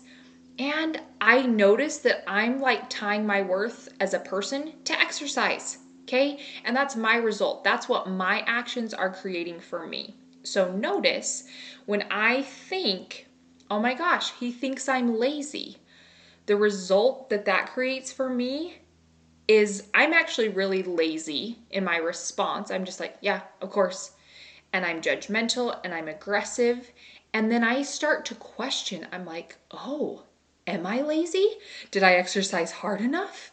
And 0.59 1.01
I 1.19 1.41
notice 1.41 1.97
that 1.99 2.23
I'm 2.27 2.61
like 2.61 2.89
tying 2.89 3.25
my 3.25 3.41
worth 3.41 3.89
as 3.99 4.13
a 4.13 4.19
person 4.19 4.73
to 4.85 4.99
exercise. 4.99 5.79
Okay? 6.03 6.39
And 6.63 6.75
that's 6.75 6.95
my 6.95 7.15
result. 7.15 7.63
That's 7.63 7.89
what 7.89 8.09
my 8.09 8.43
actions 8.45 8.93
are 8.93 9.13
creating 9.13 9.59
for 9.59 9.87
me. 9.87 10.15
So 10.43 10.71
notice 10.71 11.45
when 11.85 12.05
I 12.11 12.41
think, 12.41 13.27
oh 13.71 13.79
my 13.79 13.93
gosh, 13.93 14.31
he 14.31 14.51
thinks 14.51 14.89
I'm 14.89 15.17
lazy, 15.17 15.77
the 16.45 16.57
result 16.57 17.29
that 17.29 17.45
that 17.45 17.71
creates 17.71 18.11
for 18.11 18.29
me 18.29 18.79
is 19.47 19.87
I'm 19.93 20.13
actually 20.13 20.49
really 20.49 20.83
lazy 20.83 21.59
in 21.71 21.83
my 21.83 21.97
response. 21.97 22.71
I'm 22.71 22.85
just 22.85 22.99
like, 22.99 23.17
yeah, 23.21 23.41
of 23.61 23.69
course. 23.69 24.11
And 24.73 24.85
I'm 24.85 25.01
judgmental 25.01 25.79
and 25.83 25.93
I'm 25.93 26.07
aggressive. 26.07 26.91
And 27.33 27.51
then 27.51 27.63
I 27.63 27.81
start 27.81 28.25
to 28.25 28.35
question. 28.35 29.07
I'm 29.11 29.25
like, 29.25 29.57
oh, 29.71 30.23
am 30.67 30.85
I 30.85 31.01
lazy? 31.01 31.47
Did 31.91 32.03
I 32.03 32.13
exercise 32.13 32.71
hard 32.71 33.01
enough? 33.01 33.51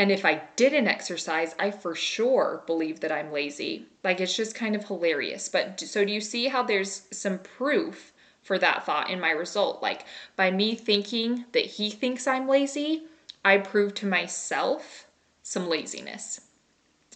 And 0.00 0.10
if 0.10 0.24
I 0.24 0.40
didn't 0.56 0.88
exercise, 0.88 1.54
I 1.58 1.70
for 1.70 1.94
sure 1.94 2.62
believe 2.64 3.00
that 3.00 3.12
I'm 3.12 3.30
lazy. 3.30 3.84
Like 4.02 4.18
it's 4.18 4.34
just 4.34 4.54
kind 4.54 4.74
of 4.74 4.86
hilarious. 4.86 5.50
But 5.50 5.78
so 5.78 6.06
do 6.06 6.10
you 6.10 6.22
see 6.22 6.48
how 6.48 6.62
there's 6.62 7.02
some 7.10 7.38
proof 7.40 8.14
for 8.42 8.58
that 8.58 8.86
thought 8.86 9.10
in 9.10 9.20
my 9.20 9.32
result? 9.32 9.82
Like 9.82 10.06
by 10.36 10.52
me 10.52 10.74
thinking 10.74 11.44
that 11.52 11.66
he 11.66 11.90
thinks 11.90 12.26
I'm 12.26 12.48
lazy, 12.48 13.02
I 13.44 13.58
prove 13.58 13.92
to 13.96 14.06
myself 14.06 15.06
some 15.42 15.68
laziness. 15.68 16.40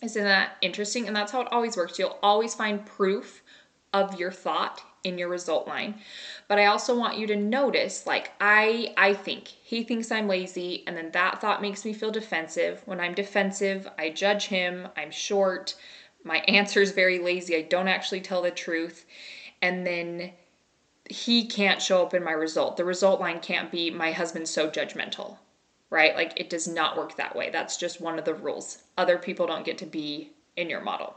Isn't 0.02 0.24
that 0.24 0.58
interesting? 0.60 1.06
And 1.06 1.16
that's 1.16 1.32
how 1.32 1.40
it 1.40 1.48
always 1.50 1.78
works. 1.78 1.98
You'll 1.98 2.18
always 2.22 2.54
find 2.54 2.84
proof 2.84 3.42
of 3.94 4.20
your 4.20 4.32
thought 4.32 4.82
in 5.04 5.16
your 5.16 5.28
result 5.28 5.68
line. 5.68 5.94
But 6.48 6.58
I 6.58 6.66
also 6.66 6.98
want 6.98 7.16
you 7.16 7.26
to 7.28 7.36
notice 7.36 8.06
like 8.06 8.32
I 8.40 8.92
I 8.96 9.14
think 9.14 9.48
he 9.48 9.84
thinks 9.84 10.10
I'm 10.10 10.28
lazy 10.28 10.82
and 10.86 10.96
then 10.96 11.10
that 11.12 11.40
thought 11.40 11.62
makes 11.62 11.84
me 11.84 11.94
feel 11.94 12.10
defensive. 12.10 12.82
When 12.84 13.00
I'm 13.00 13.14
defensive, 13.14 13.88
I 13.98 14.10
judge 14.10 14.46
him, 14.46 14.88
I'm 14.96 15.10
short, 15.10 15.76
my 16.24 16.38
answer 16.48 16.80
is 16.80 16.92
very 16.92 17.18
lazy. 17.18 17.56
I 17.56 17.62
don't 17.62 17.88
actually 17.88 18.22
tell 18.22 18.42
the 18.42 18.50
truth. 18.50 19.06
And 19.62 19.86
then 19.86 20.32
he 21.08 21.46
can't 21.46 21.82
show 21.82 22.02
up 22.02 22.14
in 22.14 22.24
my 22.24 22.32
result. 22.32 22.76
The 22.76 22.84
result 22.84 23.20
line 23.20 23.40
can't 23.40 23.70
be 23.70 23.90
my 23.90 24.10
husband's 24.10 24.50
so 24.50 24.70
judgmental, 24.70 25.36
right? 25.90 26.16
Like 26.16 26.32
it 26.36 26.50
does 26.50 26.66
not 26.66 26.96
work 26.96 27.16
that 27.16 27.36
way. 27.36 27.50
That's 27.50 27.76
just 27.76 28.00
one 28.00 28.18
of 28.18 28.24
the 28.24 28.34
rules. 28.34 28.78
Other 28.96 29.18
people 29.18 29.46
don't 29.46 29.66
get 29.66 29.78
to 29.78 29.86
be 29.86 30.32
in 30.56 30.70
your 30.70 30.80
model. 30.80 31.14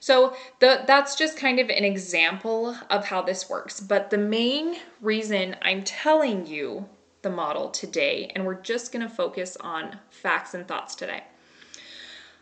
So 0.00 0.34
the 0.60 0.84
that's 0.86 1.16
just 1.16 1.36
kind 1.36 1.58
of 1.58 1.68
an 1.68 1.84
example 1.84 2.76
of 2.90 3.04
how 3.06 3.22
this 3.22 3.48
works. 3.48 3.80
But 3.80 4.10
the 4.10 4.18
main 4.18 4.76
reason 5.00 5.56
I'm 5.62 5.82
telling 5.82 6.46
you 6.46 6.88
the 7.22 7.30
model 7.30 7.70
today, 7.70 8.30
and 8.34 8.44
we're 8.46 8.60
just 8.60 8.92
going 8.92 9.06
to 9.06 9.14
focus 9.14 9.56
on 9.60 9.98
facts 10.10 10.54
and 10.54 10.66
thoughts 10.66 10.94
today. 10.94 11.24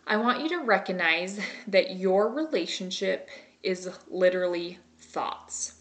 I 0.07 0.17
want 0.19 0.43
you 0.43 0.49
to 0.51 0.59
recognize 0.59 1.41
that 1.67 1.97
your 1.97 2.33
relationship 2.33 3.29
is 3.63 3.91
literally 4.09 4.79
thoughts. 4.99 5.75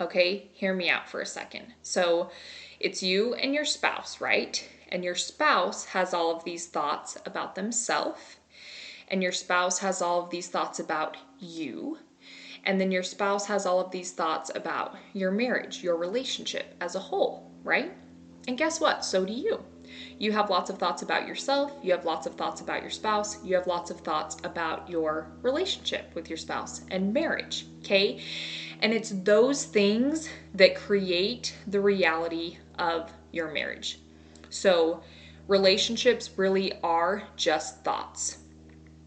Okay, 0.00 0.50
hear 0.52 0.74
me 0.74 0.90
out 0.90 1.08
for 1.08 1.20
a 1.20 1.26
second. 1.26 1.74
So 1.82 2.30
it's 2.78 3.02
you 3.02 3.34
and 3.34 3.54
your 3.54 3.64
spouse, 3.64 4.20
right? 4.20 4.68
And 4.90 5.02
your 5.02 5.14
spouse 5.14 5.86
has 5.86 6.14
all 6.14 6.36
of 6.36 6.44
these 6.44 6.66
thoughts 6.66 7.16
about 7.26 7.54
themselves, 7.54 8.36
and 9.08 9.22
your 9.22 9.32
spouse 9.32 9.78
has 9.78 10.02
all 10.02 10.22
of 10.22 10.30
these 10.30 10.48
thoughts 10.48 10.78
about 10.78 11.16
you. 11.38 11.98
And 12.64 12.80
then 12.80 12.90
your 12.90 13.04
spouse 13.04 13.46
has 13.46 13.64
all 13.64 13.80
of 13.80 13.92
these 13.92 14.12
thoughts 14.12 14.50
about 14.54 14.96
your 15.12 15.30
marriage, 15.30 15.82
your 15.82 15.96
relationship 15.96 16.74
as 16.80 16.96
a 16.96 17.00
whole, 17.00 17.50
right? 17.62 17.92
And 18.48 18.58
guess 18.58 18.80
what? 18.80 19.04
So 19.04 19.24
do 19.24 19.32
you. 19.32 19.64
You 20.18 20.32
have 20.32 20.50
lots 20.50 20.70
of 20.70 20.78
thoughts 20.78 21.02
about 21.02 21.28
yourself, 21.28 21.72
you 21.82 21.92
have 21.92 22.04
lots 22.04 22.26
of 22.26 22.34
thoughts 22.34 22.60
about 22.60 22.82
your 22.82 22.90
spouse, 22.90 23.42
you 23.44 23.54
have 23.54 23.66
lots 23.66 23.90
of 23.90 24.00
thoughts 24.00 24.36
about 24.44 24.88
your 24.88 25.28
relationship 25.42 26.12
with 26.14 26.28
your 26.28 26.36
spouse 26.36 26.82
and 26.90 27.14
marriage, 27.14 27.66
okay? 27.80 28.20
And 28.82 28.92
it's 28.92 29.10
those 29.10 29.64
things 29.64 30.28
that 30.54 30.74
create 30.74 31.54
the 31.66 31.80
reality 31.80 32.58
of 32.78 33.10
your 33.32 33.52
marriage. 33.52 34.00
So, 34.50 35.02
relationships 35.48 36.30
really 36.36 36.72
are 36.82 37.22
just 37.36 37.84
thoughts. 37.84 38.38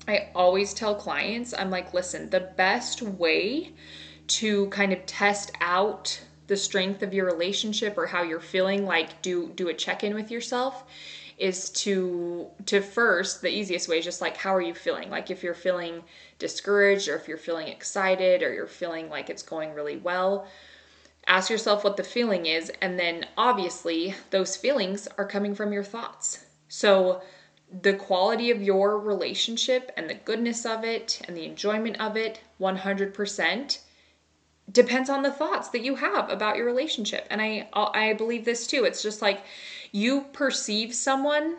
I 0.09 0.29
always 0.33 0.73
tell 0.73 0.95
clients, 0.95 1.53
I'm 1.53 1.69
like, 1.69 1.93
listen, 1.93 2.29
the 2.29 2.39
best 2.39 3.01
way 3.01 3.71
to 4.27 4.67
kind 4.67 4.91
of 4.91 5.05
test 5.05 5.51
out 5.61 6.19
the 6.47 6.57
strength 6.57 7.03
of 7.03 7.13
your 7.13 7.25
relationship 7.25 7.97
or 7.97 8.07
how 8.07 8.23
you're 8.23 8.39
feeling 8.39 8.85
like 8.85 9.21
do 9.21 9.51
do 9.55 9.69
a 9.69 9.73
check-in 9.73 10.15
with 10.15 10.31
yourself 10.31 10.83
is 11.37 11.69
to 11.69 12.47
to 12.65 12.81
first 12.81 13.41
the 13.41 13.49
easiest 13.49 13.87
way 13.87 13.99
is 13.99 14.05
just 14.05 14.19
like 14.19 14.35
how 14.35 14.53
are 14.53 14.61
you 14.61 14.73
feeling? 14.73 15.09
Like 15.09 15.29
if 15.29 15.43
you're 15.43 15.53
feeling 15.53 16.03
discouraged 16.39 17.07
or 17.07 17.15
if 17.15 17.27
you're 17.27 17.37
feeling 17.37 17.67
excited 17.67 18.41
or 18.41 18.51
you're 18.53 18.67
feeling 18.67 19.09
like 19.09 19.29
it's 19.29 19.43
going 19.43 19.73
really 19.73 19.97
well 19.97 20.47
ask 21.27 21.51
yourself 21.51 21.83
what 21.83 21.95
the 21.95 22.03
feeling 22.03 22.47
is 22.47 22.71
and 22.81 22.99
then 22.99 23.25
obviously 23.37 24.15
those 24.31 24.57
feelings 24.57 25.07
are 25.17 25.27
coming 25.27 25.53
from 25.53 25.71
your 25.71 25.83
thoughts. 25.83 26.43
So 26.67 27.21
the 27.81 27.93
quality 27.93 28.51
of 28.51 28.61
your 28.61 28.99
relationship 28.99 29.91
and 29.95 30.09
the 30.09 30.15
goodness 30.15 30.65
of 30.65 30.83
it 30.83 31.21
and 31.27 31.37
the 31.37 31.45
enjoyment 31.45 31.99
of 31.99 32.17
it 32.17 32.41
100% 32.59 33.79
depends 34.71 35.09
on 35.09 35.23
the 35.23 35.31
thoughts 35.31 35.69
that 35.69 35.81
you 35.81 35.95
have 35.95 36.29
about 36.29 36.57
your 36.57 36.65
relationship. 36.65 37.25
And 37.29 37.41
I 37.41 37.69
I 37.73 38.13
believe 38.13 38.45
this 38.45 38.67
too. 38.67 38.85
It's 38.85 39.01
just 39.01 39.21
like 39.21 39.41
you 39.91 40.21
perceive 40.33 40.93
someone 40.93 41.57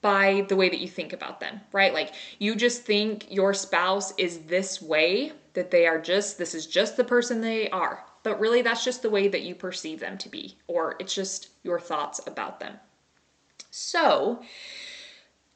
by 0.00 0.44
the 0.48 0.56
way 0.56 0.68
that 0.68 0.80
you 0.80 0.88
think 0.88 1.12
about 1.12 1.40
them, 1.40 1.60
right? 1.72 1.94
Like 1.94 2.14
you 2.38 2.56
just 2.56 2.82
think 2.82 3.30
your 3.30 3.54
spouse 3.54 4.12
is 4.18 4.40
this 4.40 4.82
way, 4.82 5.32
that 5.54 5.70
they 5.70 5.86
are 5.86 6.00
just 6.00 6.38
this 6.38 6.54
is 6.54 6.66
just 6.66 6.96
the 6.96 7.04
person 7.04 7.40
they 7.40 7.70
are. 7.70 8.04
But 8.22 8.40
really 8.40 8.62
that's 8.62 8.84
just 8.84 9.02
the 9.02 9.10
way 9.10 9.28
that 9.28 9.42
you 9.42 9.54
perceive 9.54 10.00
them 10.00 10.18
to 10.18 10.28
be 10.28 10.56
or 10.66 10.96
it's 10.98 11.14
just 11.14 11.48
your 11.62 11.80
thoughts 11.80 12.20
about 12.26 12.60
them. 12.60 12.78
So, 13.70 14.42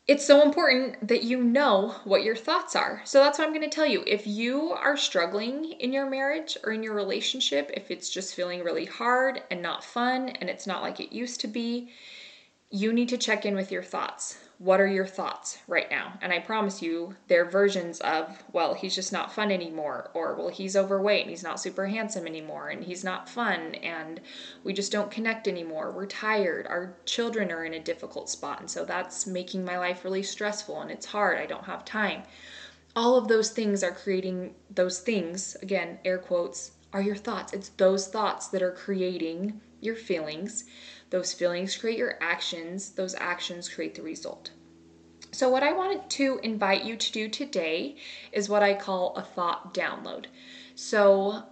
it's 0.08 0.24
so 0.24 0.42
important 0.42 1.08
that 1.08 1.24
you 1.24 1.42
know 1.42 1.96
what 2.04 2.22
your 2.22 2.36
thoughts 2.36 2.76
are. 2.76 3.02
So 3.04 3.18
that's 3.18 3.38
what 3.38 3.46
I'm 3.46 3.54
going 3.54 3.68
to 3.68 3.74
tell 3.74 3.86
you. 3.86 4.04
If 4.06 4.24
you 4.26 4.70
are 4.70 4.96
struggling 4.96 5.72
in 5.80 5.92
your 5.92 6.08
marriage 6.08 6.56
or 6.62 6.72
in 6.72 6.84
your 6.84 6.94
relationship, 6.94 7.72
if 7.74 7.90
it's 7.90 8.08
just 8.08 8.34
feeling 8.34 8.62
really 8.62 8.84
hard 8.84 9.42
and 9.50 9.60
not 9.60 9.82
fun 9.82 10.28
and 10.28 10.48
it's 10.48 10.66
not 10.66 10.82
like 10.82 11.00
it 11.00 11.12
used 11.12 11.40
to 11.40 11.48
be, 11.48 11.90
you 12.70 12.92
need 12.92 13.08
to 13.08 13.18
check 13.18 13.44
in 13.44 13.56
with 13.56 13.72
your 13.72 13.82
thoughts 13.82 14.38
what 14.58 14.80
are 14.80 14.86
your 14.86 15.06
thoughts 15.06 15.58
right 15.68 15.90
now? 15.90 16.14
And 16.22 16.32
I 16.32 16.38
promise 16.38 16.80
you, 16.80 17.14
they're 17.28 17.44
versions 17.44 18.00
of, 18.00 18.42
well, 18.52 18.72
he's 18.72 18.94
just 18.94 19.12
not 19.12 19.32
fun 19.32 19.50
anymore, 19.50 20.10
or 20.14 20.34
well, 20.34 20.48
he's 20.48 20.76
overweight 20.76 21.22
and 21.22 21.30
he's 21.30 21.42
not 21.42 21.60
super 21.60 21.86
handsome 21.86 22.26
anymore, 22.26 22.68
and 22.68 22.82
he's 22.82 23.04
not 23.04 23.28
fun, 23.28 23.74
and 23.76 24.20
we 24.64 24.72
just 24.72 24.92
don't 24.92 25.10
connect 25.10 25.46
anymore. 25.46 25.92
We're 25.92 26.06
tired. 26.06 26.66
Our 26.68 26.96
children 27.04 27.52
are 27.52 27.64
in 27.64 27.74
a 27.74 27.80
difficult 27.80 28.30
spot, 28.30 28.60
and 28.60 28.70
so 28.70 28.84
that's 28.86 29.26
making 29.26 29.64
my 29.64 29.78
life 29.78 30.04
really 30.04 30.22
stressful, 30.22 30.80
and 30.80 30.90
it's 30.90 31.06
hard. 31.06 31.38
I 31.38 31.46
don't 31.46 31.64
have 31.64 31.84
time. 31.84 32.22
All 32.94 33.16
of 33.16 33.28
those 33.28 33.50
things 33.50 33.84
are 33.84 33.92
creating 33.92 34.54
those 34.70 35.00
things, 35.00 35.54
again, 35.60 35.98
air 36.02 36.16
quotes, 36.16 36.70
are 36.94 37.02
your 37.02 37.16
thoughts. 37.16 37.52
It's 37.52 37.68
those 37.70 38.08
thoughts 38.08 38.48
that 38.48 38.62
are 38.62 38.72
creating 38.72 39.60
your 39.80 39.96
feelings 39.96 40.64
those 41.10 41.32
feelings 41.32 41.76
create 41.76 41.98
your 41.98 42.18
actions, 42.20 42.90
those 42.90 43.14
actions 43.14 43.68
create 43.68 43.94
the 43.94 44.02
result. 44.02 44.50
So, 45.32 45.48
what 45.48 45.62
I 45.62 45.72
wanted 45.72 46.08
to 46.10 46.40
invite 46.42 46.84
you 46.84 46.96
to 46.96 47.12
do 47.12 47.28
today 47.28 47.96
is 48.32 48.48
what 48.48 48.62
I 48.62 48.74
call 48.74 49.14
a 49.14 49.22
thought 49.22 49.74
download. 49.74 50.26
So, 50.74 51.44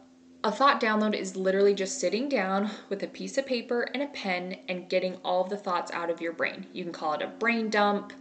a 0.43 0.51
thought 0.51 0.81
download 0.81 1.15
is 1.15 1.37
literally 1.37 1.75
just 1.75 2.01
sitting 2.01 2.29
down 2.29 2.71
with 2.89 3.03
a 3.03 3.07
piece 3.07 3.39
of 3.39 3.47
paper 3.47 3.83
and 3.95 4.03
a 4.03 4.09
pen 4.09 4.59
and 4.69 4.89
getting 4.89 5.17
all 5.25 5.43
of 5.43 5.51
the 5.51 5.57
thoughts 5.57 5.91
out 5.93 6.11
of 6.11 6.21
your 6.21 6.33
brain. 6.33 6.67
You 6.73 6.85
can 6.85 6.93
call 6.93 7.15
it 7.15 7.23
a 7.23 7.29
brain 7.29 7.71
dump, 7.71 8.13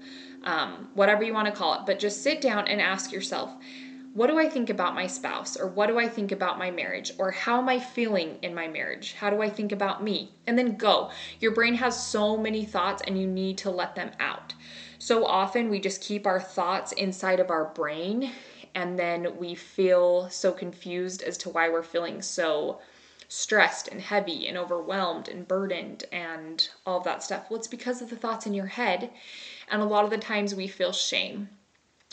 um, 0.43 0.89
whatever 0.93 1.23
you 1.23 1.33
want 1.33 1.47
to 1.47 1.53
call 1.53 1.73
it, 1.75 1.81
but 1.85 1.99
just 1.99 2.23
sit 2.23 2.41
down 2.41 2.67
and 2.67 2.79
ask 2.79 3.11
yourself 3.11 3.51
what 4.13 4.27
do 4.27 4.37
I 4.37 4.47
think 4.47 4.69
about 4.69 4.93
my 4.93 5.07
spouse? 5.07 5.57
Or 5.57 5.67
what 5.67 5.87
do 5.87 5.97
I 5.97 6.07
think 6.07 6.31
about 6.31 6.59
my 6.59 6.69
marriage? 6.69 7.11
Or 7.17 7.31
how 7.31 7.57
am 7.57 7.67
I 7.67 7.79
feeling 7.79 8.37
in 8.43 8.53
my 8.53 8.67
marriage? 8.67 9.13
How 9.13 9.31
do 9.31 9.41
I 9.41 9.49
think 9.49 9.71
about 9.71 10.03
me? 10.03 10.31
And 10.45 10.57
then 10.57 10.75
go. 10.75 11.09
Your 11.39 11.51
brain 11.51 11.73
has 11.75 12.07
so 12.07 12.37
many 12.37 12.63
thoughts 12.63 13.01
and 13.07 13.19
you 13.19 13.25
need 13.25 13.57
to 13.59 13.71
let 13.71 13.95
them 13.95 14.11
out. 14.19 14.53
So 14.99 15.25
often 15.25 15.69
we 15.69 15.79
just 15.79 16.01
keep 16.01 16.27
our 16.27 16.39
thoughts 16.39 16.91
inside 16.91 17.39
of 17.39 17.49
our 17.49 17.65
brain 17.65 18.31
and 18.75 18.97
then 18.97 19.35
we 19.37 19.55
feel 19.55 20.29
so 20.29 20.51
confused 20.51 21.23
as 21.23 21.37
to 21.39 21.49
why 21.49 21.69
we're 21.69 21.83
feeling 21.83 22.21
so 22.21 22.81
stressed 23.29 23.87
and 23.87 23.99
heavy 23.99 24.47
and 24.47 24.59
overwhelmed 24.59 25.27
and 25.27 25.47
burdened 25.47 26.03
and 26.11 26.69
all 26.85 26.99
of 26.99 27.03
that 27.03 27.23
stuff. 27.23 27.47
Well, 27.49 27.57
it's 27.57 27.67
because 27.67 28.01
of 28.01 28.11
the 28.11 28.15
thoughts 28.15 28.45
in 28.45 28.53
your 28.53 28.67
head. 28.67 29.09
And 29.69 29.81
a 29.81 29.85
lot 29.85 30.05
of 30.05 30.11
the 30.11 30.17
times 30.19 30.53
we 30.53 30.67
feel 30.67 30.91
shame 30.91 31.49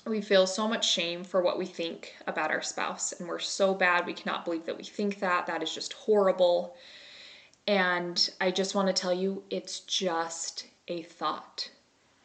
we 0.07 0.21
feel 0.21 0.47
so 0.47 0.67
much 0.67 0.89
shame 0.91 1.25
for 1.25 1.43
what 1.43 1.59
we 1.59 1.67
think 1.67 2.15
about 2.27 2.51
our 2.51 2.63
spouse 2.63 3.13
and 3.13 3.29
we're 3.29 3.39
so 3.39 3.75
bad 3.75 4.07
we 4.07 4.13
cannot 4.13 4.45
believe 4.45 4.65
that 4.67 4.77
we 4.79 4.85
think 4.85 5.21
that. 5.21 5.47
That 5.47 5.63
is 5.63 5.75
just 5.75 5.93
horrible. 5.93 6.77
And 7.67 8.31
i 8.41 8.51
just 8.51 8.75
want 8.75 8.89
to 8.89 8.95
tell 8.95 9.13
you 9.13 9.43
it's 9.51 9.81
just 9.81 10.67
a 10.89 11.03
thought. 11.03 11.71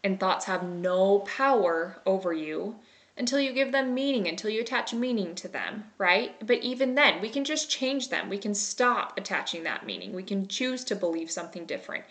And 0.04 0.20
thoughts 0.20 0.46
have 0.46 0.64
no 0.64 1.20
power 1.20 2.02
over 2.06 2.32
you 2.32 2.76
until 3.18 3.40
you 3.40 3.54
give 3.54 3.72
them 3.72 3.94
meaning 3.94 4.28
until 4.28 4.50
you 4.50 4.62
attach 4.62 4.94
meaning 4.94 5.34
to 5.36 5.48
them 5.48 5.84
right 5.98 6.36
but 6.46 6.62
even 6.64 6.96
then 6.96 7.22
we 7.22 7.30
can 7.30 7.44
just 7.44 7.70
change 7.70 8.10
them 8.10 8.30
we 8.30 8.38
can 8.38 8.54
stop 8.54 9.18
attaching 9.18 9.64
that 9.64 9.86
meaning 9.86 10.14
we 10.14 10.24
can 10.24 10.48
choose 10.48 10.84
to 10.84 10.96
believe 10.96 11.32
something 11.32 11.66
different 11.66 12.04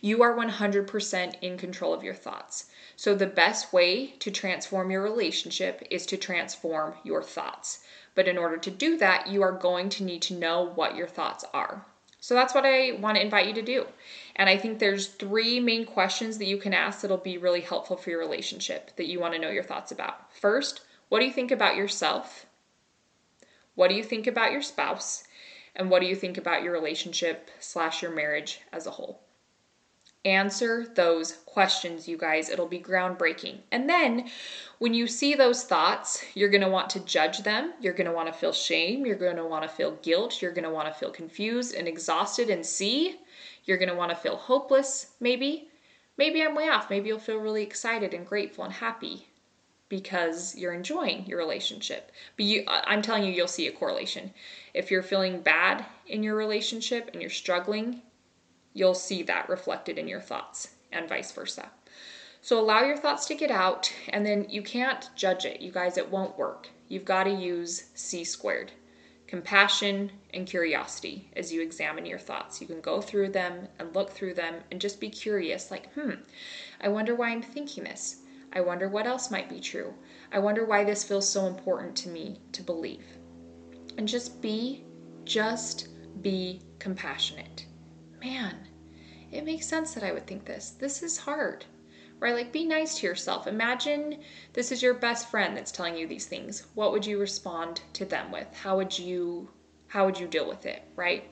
you 0.00 0.22
are 0.22 0.34
100% 0.34 1.34
in 1.42 1.58
control 1.58 1.92
of 1.92 2.02
your 2.02 2.14
thoughts 2.14 2.66
so, 3.00 3.14
the 3.14 3.26
best 3.26 3.72
way 3.72 4.08
to 4.18 4.30
transform 4.30 4.90
your 4.90 5.00
relationship 5.00 5.82
is 5.90 6.04
to 6.04 6.18
transform 6.18 6.96
your 7.02 7.22
thoughts. 7.22 7.82
But 8.14 8.28
in 8.28 8.36
order 8.36 8.58
to 8.58 8.70
do 8.70 8.98
that, 8.98 9.26
you 9.26 9.40
are 9.40 9.52
going 9.52 9.88
to 9.88 10.04
need 10.04 10.20
to 10.20 10.34
know 10.34 10.66
what 10.66 10.96
your 10.96 11.06
thoughts 11.06 11.42
are. 11.54 11.86
So, 12.18 12.34
that's 12.34 12.52
what 12.52 12.66
I 12.66 12.98
want 13.00 13.16
to 13.16 13.22
invite 13.22 13.46
you 13.46 13.54
to 13.54 13.62
do. 13.62 13.86
And 14.40 14.48
I 14.48 14.56
think 14.56 14.78
there's 14.78 15.08
three 15.08 15.60
main 15.60 15.84
questions 15.84 16.38
that 16.38 16.46
you 16.46 16.56
can 16.56 16.72
ask 16.72 17.02
that'll 17.02 17.18
be 17.18 17.36
really 17.36 17.60
helpful 17.60 17.98
for 17.98 18.08
your 18.08 18.20
relationship 18.20 18.90
that 18.96 19.06
you 19.06 19.20
want 19.20 19.34
to 19.34 19.38
know 19.38 19.50
your 19.50 19.62
thoughts 19.62 19.92
about. 19.92 20.34
First, 20.34 20.80
what 21.10 21.20
do 21.20 21.26
you 21.26 21.32
think 21.32 21.50
about 21.50 21.76
yourself? 21.76 22.46
What 23.74 23.88
do 23.88 23.96
you 23.96 24.02
think 24.02 24.26
about 24.26 24.52
your 24.52 24.62
spouse? 24.62 25.24
And 25.76 25.90
what 25.90 26.00
do 26.00 26.06
you 26.06 26.16
think 26.16 26.38
about 26.38 26.62
your 26.62 26.72
relationship 26.72 27.50
slash 27.60 28.00
your 28.00 28.12
marriage 28.12 28.62
as 28.72 28.86
a 28.86 28.92
whole? 28.92 29.20
Answer 30.24 30.86
those 30.94 31.32
questions, 31.44 32.08
you 32.08 32.16
guys. 32.16 32.48
It'll 32.48 32.66
be 32.66 32.80
groundbreaking. 32.80 33.58
And 33.70 33.90
then 33.90 34.30
when 34.78 34.94
you 34.94 35.06
see 35.06 35.34
those 35.34 35.64
thoughts, 35.64 36.24
you're 36.34 36.48
going 36.48 36.62
to 36.62 36.68
want 36.70 36.88
to 36.90 37.00
judge 37.00 37.42
them. 37.42 37.74
You're 37.78 37.92
going 37.92 38.08
to 38.08 38.16
want 38.16 38.28
to 38.28 38.38
feel 38.38 38.52
shame. 38.52 39.04
You're 39.04 39.16
going 39.16 39.36
to 39.36 39.44
want 39.44 39.64
to 39.64 39.68
feel 39.68 39.98
guilt. 40.02 40.40
You're 40.40 40.52
going 40.52 40.64
to 40.64 40.70
want 40.70 40.88
to 40.88 40.98
feel 40.98 41.10
confused 41.10 41.74
and 41.74 41.86
exhausted 41.86 42.48
and 42.48 42.64
see. 42.64 43.18
You're 43.64 43.78
going 43.78 43.88
to 43.88 43.94
want 43.94 44.10
to 44.10 44.16
feel 44.16 44.36
hopeless, 44.36 45.12
maybe. 45.20 45.68
Maybe 46.16 46.42
I'm 46.42 46.54
way 46.54 46.68
off. 46.68 46.90
Maybe 46.90 47.08
you'll 47.08 47.18
feel 47.18 47.38
really 47.38 47.62
excited 47.62 48.14
and 48.14 48.26
grateful 48.26 48.64
and 48.64 48.72
happy. 48.72 49.26
because 49.90 50.56
you're 50.56 50.72
enjoying 50.72 51.26
your 51.26 51.36
relationship. 51.36 52.12
But 52.36 52.46
you, 52.46 52.64
I'm 52.66 53.02
telling 53.02 53.24
you, 53.24 53.32
you'll 53.32 53.48
see 53.48 53.66
a 53.66 53.72
correlation. 53.72 54.32
If 54.72 54.90
you're 54.90 55.02
feeling 55.02 55.42
bad 55.42 55.84
in 56.06 56.22
your 56.22 56.36
relationship 56.36 57.10
and 57.12 57.20
you're 57.20 57.30
struggling, 57.30 58.00
you'll 58.72 58.94
see 58.94 59.22
that 59.24 59.50
reflected 59.50 59.98
in 59.98 60.08
your 60.08 60.20
thoughts 60.20 60.68
and 60.92 61.08
vice 61.08 61.32
versa. 61.32 61.68
So 62.40 62.58
allow 62.58 62.84
your 62.84 62.96
thoughts 62.96 63.26
to 63.26 63.34
get 63.34 63.50
out, 63.50 63.92
and 64.08 64.24
then 64.24 64.46
you 64.48 64.62
can't 64.62 65.10
judge 65.14 65.44
it. 65.44 65.60
You 65.60 65.70
guys, 65.70 65.98
it 65.98 66.10
won't 66.10 66.38
work. 66.38 66.68
You've 66.88 67.04
got 67.04 67.24
to 67.24 67.30
use 67.30 67.84
C 67.94 68.24
squared 68.24 68.72
compassion 69.30 70.10
and 70.34 70.44
curiosity 70.44 71.30
as 71.36 71.52
you 71.52 71.62
examine 71.62 72.04
your 72.04 72.18
thoughts. 72.18 72.60
You 72.60 72.66
can 72.66 72.80
go 72.80 73.00
through 73.00 73.30
them 73.30 73.68
and 73.78 73.94
look 73.94 74.10
through 74.10 74.34
them 74.34 74.56
and 74.72 74.80
just 74.80 74.98
be 74.98 75.08
curious 75.08 75.70
like, 75.70 75.92
hmm, 75.92 76.14
I 76.80 76.88
wonder 76.88 77.14
why 77.14 77.30
I'm 77.30 77.40
thinking 77.40 77.84
this. 77.84 78.22
I 78.52 78.60
wonder 78.60 78.88
what 78.88 79.06
else 79.06 79.30
might 79.30 79.48
be 79.48 79.60
true. 79.60 79.94
I 80.32 80.40
wonder 80.40 80.64
why 80.64 80.82
this 80.82 81.04
feels 81.04 81.28
so 81.28 81.46
important 81.46 81.94
to 81.98 82.08
me 82.08 82.40
to 82.50 82.64
believe. 82.64 83.04
And 83.96 84.08
just 84.08 84.42
be, 84.42 84.82
just 85.24 85.90
be 86.22 86.62
compassionate. 86.80 87.66
Man, 88.20 88.66
it 89.30 89.44
makes 89.44 89.66
sense 89.66 89.94
that 89.94 90.02
I 90.02 90.10
would 90.10 90.26
think 90.26 90.44
this. 90.44 90.70
This 90.70 91.04
is 91.04 91.16
hard 91.16 91.64
right? 92.20 92.34
Like 92.34 92.52
be 92.52 92.64
nice 92.66 92.98
to 92.98 93.06
yourself. 93.06 93.46
Imagine 93.46 94.18
this 94.52 94.70
is 94.70 94.82
your 94.82 94.94
best 94.94 95.30
friend 95.30 95.56
that's 95.56 95.72
telling 95.72 95.96
you 95.96 96.06
these 96.06 96.26
things. 96.26 96.66
What 96.74 96.92
would 96.92 97.06
you 97.06 97.18
respond 97.18 97.80
to 97.94 98.04
them 98.04 98.30
with? 98.30 98.46
How 98.54 98.76
would 98.76 98.96
you 98.96 99.48
how 99.88 100.04
would 100.04 100.20
you 100.20 100.28
deal 100.28 100.48
with 100.48 100.66
it, 100.66 100.84
right? 100.94 101.24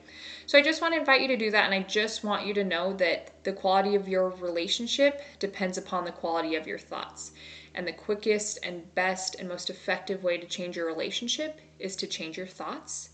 So 0.45 0.57
I 0.57 0.61
just 0.61 0.81
want 0.81 0.93
to 0.93 0.99
invite 0.99 1.21
you 1.21 1.29
to 1.29 1.37
do 1.37 1.49
that 1.51 1.63
and 1.63 1.73
I 1.73 1.81
just 1.83 2.25
want 2.25 2.45
you 2.45 2.53
to 2.55 2.63
know 2.65 2.91
that 2.93 3.41
the 3.45 3.53
quality 3.53 3.95
of 3.95 4.09
your 4.09 4.31
relationship 4.31 5.21
depends 5.39 5.77
upon 5.77 6.03
the 6.03 6.11
quality 6.11 6.55
of 6.55 6.67
your 6.67 6.77
thoughts. 6.77 7.31
And 7.73 7.87
the 7.87 7.93
quickest 7.93 8.59
and 8.61 8.93
best 8.95 9.35
and 9.35 9.47
most 9.47 9.69
effective 9.69 10.23
way 10.23 10.37
to 10.37 10.45
change 10.45 10.75
your 10.75 10.87
relationship 10.87 11.61
is 11.77 11.95
to 11.97 12.07
change 12.07 12.35
your 12.35 12.47
thoughts. 12.47 13.11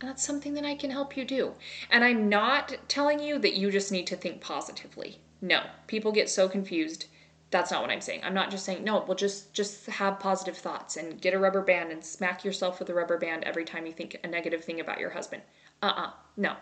And 0.00 0.10
that's 0.10 0.22
something 0.22 0.52
that 0.52 0.66
I 0.66 0.74
can 0.74 0.90
help 0.90 1.16
you 1.16 1.24
do. 1.24 1.54
And 1.90 2.04
I'm 2.04 2.28
not 2.28 2.76
telling 2.86 3.20
you 3.20 3.38
that 3.38 3.54
you 3.54 3.70
just 3.70 3.90
need 3.90 4.06
to 4.08 4.16
think 4.16 4.42
positively. 4.42 5.18
No, 5.44 5.60
people 5.88 6.10
get 6.10 6.30
so 6.30 6.48
confused. 6.48 7.04
That's 7.50 7.70
not 7.70 7.82
what 7.82 7.90
I'm 7.90 8.00
saying. 8.00 8.22
I'm 8.24 8.32
not 8.32 8.50
just 8.50 8.64
saying 8.64 8.82
no, 8.82 9.04
well 9.06 9.14
just 9.14 9.52
just 9.52 9.84
have 9.86 10.18
positive 10.18 10.56
thoughts 10.56 10.96
and 10.96 11.20
get 11.20 11.34
a 11.34 11.38
rubber 11.38 11.60
band 11.60 11.92
and 11.92 12.02
smack 12.02 12.46
yourself 12.46 12.78
with 12.78 12.88
a 12.88 12.94
rubber 12.94 13.18
band 13.18 13.44
every 13.44 13.66
time 13.66 13.84
you 13.84 13.92
think 13.92 14.18
a 14.24 14.26
negative 14.26 14.64
thing 14.64 14.80
about 14.80 15.00
your 15.00 15.10
husband. 15.10 15.42
Uh-uh. 15.82 16.12
No. 16.38 16.56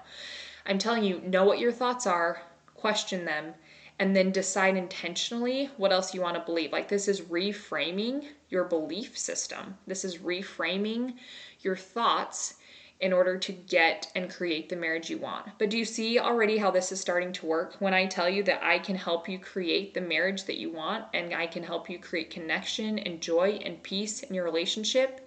I'm 0.67 0.79
telling 0.79 1.05
you, 1.05 1.21
know 1.21 1.45
what 1.45 1.61
your 1.61 1.71
thoughts 1.71 2.09
are, 2.09 2.43
question 2.75 3.25
them, 3.25 3.55
and 4.01 4.17
then 4.17 4.33
decide 4.33 4.77
intentionally 4.77 5.71
what 5.77 5.93
else 5.93 6.13
you 6.13 6.21
want 6.21 6.35
to 6.35 6.43
believe. 6.43 6.73
Like 6.73 6.89
this 6.89 7.07
is 7.07 7.21
reframing 7.21 8.25
your 8.49 8.65
belief 8.65 9.17
system. 9.17 9.79
This 9.87 10.05
is 10.05 10.19
reframing 10.19 11.15
your 11.61 11.77
thoughts 11.77 12.55
in 13.03 13.13
order 13.13 13.37
to 13.37 13.53
get 13.53 14.11
and 14.15 14.31
create 14.31 14.69
the 14.69 14.77
marriage 14.77 15.11
you 15.11 15.19
want. 15.19 15.45
But 15.59 15.71
do 15.71 15.77
you 15.77 15.85
see 15.85 16.21
already 16.21 16.57
how 16.57 16.71
this 16.71 16.93
is 16.93 17.01
starting 17.01 17.33
to 17.33 17.47
work? 17.47 17.75
When 17.81 17.93
I 17.93 18.07
tell 18.07 18.29
you 18.29 18.45
that 18.45 18.65
I 18.65 18.79
can 18.79 18.95
help 18.95 19.29
you 19.29 19.41
create 19.41 19.93
the 19.93 20.01
marriage 20.01 20.45
that 20.45 20.57
you 20.57 20.71
want 20.71 21.07
and 21.13 21.35
I 21.35 21.49
can 21.49 21.65
help 21.65 21.91
you 21.91 21.99
create 21.99 22.31
connection 22.31 23.01
and 23.01 23.21
joy 23.21 23.61
and 23.65 23.83
peace 23.83 24.23
in 24.23 24.35
your 24.37 24.45
relationship, 24.45 25.27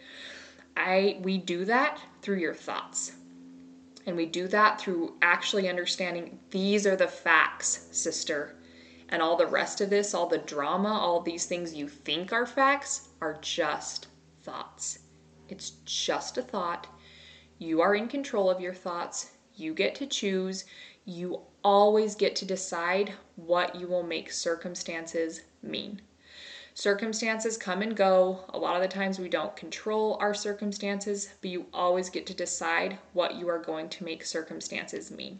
I 0.77 1.19
we 1.21 1.37
do 1.37 1.65
that 1.65 1.99
through 2.21 2.37
your 2.37 2.53
thoughts. 2.53 3.11
And 4.07 4.15
we 4.15 4.25
do 4.25 4.47
that 4.47 4.79
through 4.79 5.15
actually 5.21 5.67
understanding 5.67 6.39
these 6.51 6.87
are 6.87 6.95
the 6.95 7.07
facts, 7.07 7.89
sister. 7.91 8.55
And 9.09 9.21
all 9.21 9.35
the 9.35 9.47
rest 9.47 9.81
of 9.81 9.89
this, 9.89 10.13
all 10.13 10.27
the 10.27 10.37
drama, 10.37 10.93
all 10.93 11.19
these 11.19 11.45
things 11.45 11.73
you 11.73 11.89
think 11.89 12.31
are 12.31 12.45
facts 12.45 13.09
are 13.19 13.37
just 13.41 14.07
thoughts. 14.43 14.99
It's 15.49 15.71
just 15.85 16.37
a 16.37 16.41
thought 16.41 16.87
you 17.65 17.81
are 17.81 17.95
in 17.95 18.07
control 18.07 18.49
of 18.49 18.61
your 18.61 18.73
thoughts. 18.73 19.31
You 19.55 19.73
get 19.73 19.95
to 19.95 20.05
choose. 20.05 20.65
You 21.03 21.41
always 21.63 22.13
get 22.13 22.35
to 22.37 22.45
decide 22.45 23.13
what 23.35 23.75
you 23.75 23.87
will 23.87 24.03
make 24.03 24.31
circumstances 24.31 25.41
mean. 25.63 26.01
Circumstances 26.75 27.57
come 27.57 27.81
and 27.81 27.95
go. 27.95 28.45
A 28.49 28.57
lot 28.57 28.75
of 28.75 28.81
the 28.81 28.87
times 28.87 29.17
we 29.17 29.29
don't 29.29 29.55
control 29.55 30.17
our 30.19 30.33
circumstances, 30.33 31.29
but 31.41 31.49
you 31.49 31.65
always 31.73 32.09
get 32.09 32.27
to 32.27 32.33
decide 32.33 32.99
what 33.13 33.35
you 33.35 33.49
are 33.49 33.59
going 33.59 33.89
to 33.89 34.03
make 34.03 34.23
circumstances 34.23 35.09
mean. 35.09 35.39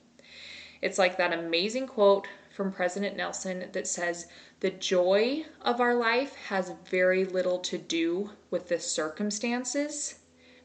It's 0.82 0.98
like 0.98 1.18
that 1.18 1.34
amazing 1.34 1.88
quote 1.88 2.28
from 2.56 2.72
President 2.72 3.18
Nelson 3.18 3.70
that 3.72 3.88
says, 3.88 4.28
The 4.62 4.72
joy 4.72 5.46
of 5.62 5.80
our 5.80 5.94
life 5.94 6.36
has 6.48 6.74
very 6.90 7.26
little 7.26 7.60
to 7.60 7.78
do 7.78 8.32
with 8.50 8.70
the 8.70 8.80
circumstances 8.80 10.16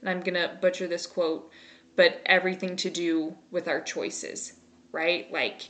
and 0.00 0.08
I'm 0.08 0.20
going 0.20 0.34
to 0.34 0.56
butcher 0.60 0.86
this 0.86 1.06
quote, 1.06 1.50
but 1.96 2.20
everything 2.26 2.76
to 2.76 2.90
do 2.90 3.36
with 3.50 3.68
our 3.68 3.80
choices, 3.80 4.54
right? 4.92 5.30
Like 5.32 5.68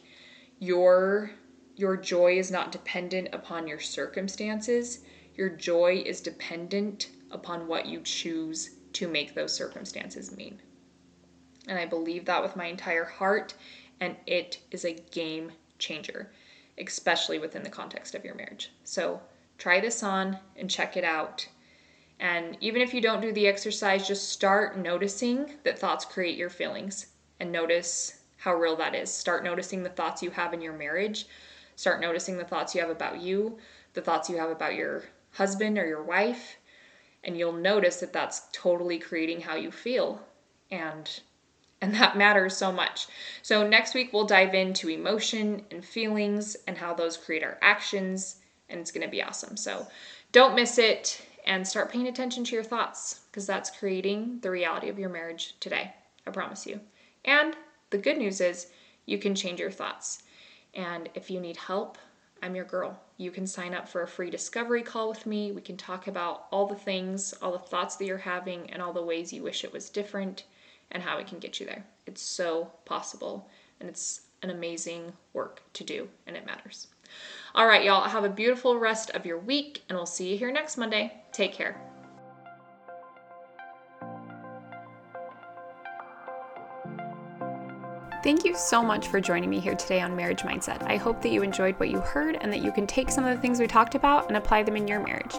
your 0.59 1.33
your 1.77 1.97
joy 1.97 2.39
is 2.39 2.51
not 2.51 2.73
dependent 2.73 3.29
upon 3.33 3.67
your 3.67 3.81
circumstances. 3.81 5.01
Your 5.35 5.49
joy 5.49 6.03
is 6.05 6.21
dependent 6.21 7.09
upon 7.31 7.67
what 7.67 7.87
you 7.87 8.03
choose 8.03 8.71
to 8.93 9.09
make 9.09 9.35
those 9.35 9.55
circumstances 9.55 10.37
mean. 10.37 10.61
And 11.67 11.79
I 11.79 11.87
believe 11.87 12.27
that 12.27 12.43
with 12.43 12.57
my 12.57 12.67
entire 12.67 13.05
heart, 13.05 13.55
and 14.01 14.17
it 14.27 14.59
is 14.71 14.85
a 14.85 14.93
game 14.93 15.53
changer, 15.79 16.31
especially 16.79 17.39
within 17.39 17.63
the 17.63 17.71
context 17.71 18.15
of 18.15 18.25
your 18.25 18.35
marriage. 18.35 18.71
So 18.85 19.23
try 19.57 19.81
this 19.81 20.03
on 20.03 20.39
and 20.57 20.71
check 20.71 20.97
it 20.97 21.05
out. 21.05 21.49
And 22.21 22.59
even 22.61 22.83
if 22.83 22.93
you 22.93 23.01
don't 23.01 23.23
do 23.23 23.33
the 23.33 23.47
exercise, 23.47 24.07
just 24.07 24.29
start 24.29 24.77
noticing 24.77 25.55
that 25.65 25.79
thoughts 25.79 26.05
create 26.05 26.37
your 26.37 26.51
feelings 26.51 27.07
and 27.41 27.51
notice 27.51 28.21
how 28.37 28.55
real 28.55 28.77
that 28.77 28.95
is. 28.95 29.11
Start 29.11 29.43
noticing 29.43 29.83
the 29.83 29.89
thoughts 29.89 30.23
you 30.23 30.31
have 30.31 30.53
in 30.53 30.61
your 30.61 30.75
marriage. 30.75 31.27
Start 31.77 32.01
noticing 32.01 32.37
the 32.37 32.45
thoughts 32.45 32.75
you 32.75 32.83
have 32.83 32.91
about 32.91 33.23
you, 33.23 33.59
the 33.95 34.03
thoughts 34.03 34.29
you 34.29 34.37
have 34.37 34.51
about 34.51 34.75
your 34.75 35.05
husband 35.33 35.79
or 35.79 35.87
your 35.87 36.03
wife, 36.03 36.57
and 37.25 37.39
you'll 37.39 37.53
notice 37.53 38.01
that 38.01 38.13
that's 38.13 38.43
totally 38.53 38.99
creating 38.99 39.41
how 39.41 39.57
you 39.57 39.71
feel. 39.71 40.21
And 40.71 41.09
and 41.83 41.95
that 41.95 42.19
matters 42.19 42.55
so 42.55 42.71
much. 42.71 43.07
So 43.41 43.67
next 43.67 43.95
week 43.95 44.13
we'll 44.13 44.27
dive 44.27 44.55
into 44.55 44.91
emotion 44.91 45.65
and 45.71 45.83
feelings 45.83 46.55
and 46.67 46.77
how 46.77 46.93
those 46.93 47.17
create 47.17 47.43
our 47.43 47.57
actions 47.63 48.37
and 48.69 48.79
it's 48.79 48.93
going 48.93 49.07
to 49.07 49.11
be 49.11 49.23
awesome. 49.23 49.57
So 49.57 49.87
don't 50.33 50.55
miss 50.55 50.77
it 50.77 51.23
and 51.45 51.67
start 51.67 51.91
paying 51.91 52.09
attention 52.09 52.45
to 52.45 52.55
your 52.55 52.65
thoughts 52.65 53.21
because 53.31 53.47
that's 53.47 53.77
creating 53.77 54.39
the 54.41 54.51
reality 54.51 54.89
of 54.89 54.99
your 54.99 55.09
marriage 55.09 55.55
today. 55.61 55.93
I 56.27 56.31
promise 56.31 56.67
you. 56.67 56.81
And 57.25 57.57
the 57.91 57.99
good 57.99 58.19
news 58.19 58.41
is 58.41 58.69
you 59.07 59.19
can 59.19 59.35
change 59.35 59.61
your 59.61 59.71
thoughts. 59.71 60.23
And 60.75 61.09
if 61.15 61.31
you 61.31 61.41
need 61.41 61.57
help, 61.57 61.99
I'm 62.43 62.55
your 62.55 62.65
girl. 62.65 62.99
You 63.17 63.31
can 63.31 63.47
sign 63.47 63.75
up 63.75 63.89
for 63.89 64.03
a 64.03 64.09
free 64.09 64.31
discovery 64.31 64.83
call 64.83 65.09
with 65.09 65.27
me. 65.27 65.53
We 65.53 65.61
can 65.61 65.77
talk 65.77 66.07
about 66.07 66.47
all 66.51 66.67
the 66.67 66.75
things, 66.75 67.35
all 67.43 67.53
the 67.53 67.59
thoughts 67.59 67.97
that 67.97 68.07
you're 68.07 68.17
having, 68.17 68.71
and 68.71 68.81
all 68.81 68.93
the 68.93 69.03
ways 69.03 69.33
you 69.33 69.43
wish 69.43 69.65
it 69.65 69.73
was 69.73 69.91
different 69.91 70.45
and 70.93 71.03
how 71.03 71.19
we 71.19 71.25
can 71.25 71.39
get 71.39 71.61
you 71.61 71.67
there. 71.67 71.85
It's 72.07 72.23
so 72.23 72.71
possible 72.85 73.49
and 73.79 73.89
it's 73.89 74.23
an 74.43 74.51
amazing 74.51 75.13
work 75.33 75.63
to 75.75 75.85
do 75.85 76.09
and 76.27 76.37
it 76.37 76.47
matters. 76.47 76.89
All 77.55 77.67
right, 77.67 77.85
y'all, 77.85 78.09
have 78.09 78.25
a 78.25 78.29
beautiful 78.29 78.79
rest 78.79 79.11
of 79.11 79.27
your 79.27 79.39
week, 79.39 79.83
and 79.89 79.97
we'll 79.97 80.07
see 80.07 80.31
you 80.31 80.39
here 80.39 80.53
next 80.53 80.77
Monday. 80.77 81.13
Take 81.33 81.53
care. 81.53 81.90
Thank 88.23 88.45
you 88.45 88.55
so 88.55 88.83
much 88.83 89.09
for 89.09 89.19
joining 89.19 89.49
me 89.49 89.61
here 89.61 89.75
today 89.75 90.03
on 90.03 90.15
Marriage 90.15 90.43
Mindset. 90.43 90.83
I 90.83 90.97
hope 90.97 91.23
that 91.23 91.31
you 91.31 91.43
enjoyed 91.43 91.81
what 91.81 91.89
you 91.89 92.01
heard 92.01 92.37
and 92.43 92.53
that 92.53 92.63
you 92.63 92.71
can 92.71 92.87
take 92.87 93.11
some 93.11 93.25
of 93.25 93.35
the 93.35 93.41
things 93.41 93.59
we 93.59 93.67
talked 93.67 93.95
about 93.95 94.29
and 94.29 94.37
apply 94.37 94.63
them 94.63 94.77
in 94.77 94.87
your 94.87 95.01
marriage. 95.01 95.35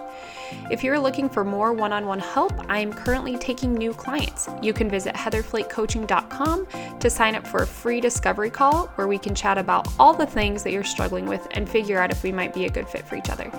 If 0.71 0.83
you're 0.83 0.97
looking 0.97 1.29
for 1.29 1.43
more 1.43 1.73
one 1.73 1.93
on 1.93 2.07
one 2.07 2.17
help, 2.17 2.53
I 2.71 2.79
am 2.79 2.91
currently 2.91 3.37
taking 3.37 3.75
new 3.75 3.93
clients. 3.93 4.49
You 4.63 4.73
can 4.73 4.89
visit 4.89 5.13
heatherflakecoaching.com 5.13 6.67
to 6.99 7.09
sign 7.09 7.35
up 7.35 7.45
for 7.45 7.61
a 7.61 7.67
free 7.67 8.01
discovery 8.01 8.49
call 8.49 8.87
where 8.95 9.07
we 9.07 9.19
can 9.19 9.35
chat 9.35 9.59
about 9.59 9.87
all 9.99 10.15
the 10.15 10.25
things 10.25 10.63
that 10.63 10.71
you're 10.71 10.83
struggling 10.83 11.27
with 11.27 11.47
and 11.51 11.69
figure 11.69 11.99
out 11.99 12.09
if 12.09 12.23
we 12.23 12.31
might 12.31 12.51
be 12.51 12.65
a 12.65 12.69
good 12.69 12.89
fit 12.89 13.07
for 13.07 13.15
each 13.15 13.29
other. 13.29 13.51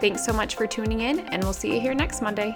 Thanks 0.00 0.24
so 0.24 0.32
much 0.32 0.54
for 0.54 0.66
tuning 0.66 1.00
in, 1.00 1.18
and 1.18 1.44
we'll 1.44 1.52
see 1.52 1.74
you 1.74 1.80
here 1.80 1.94
next 1.94 2.22
Monday. 2.22 2.54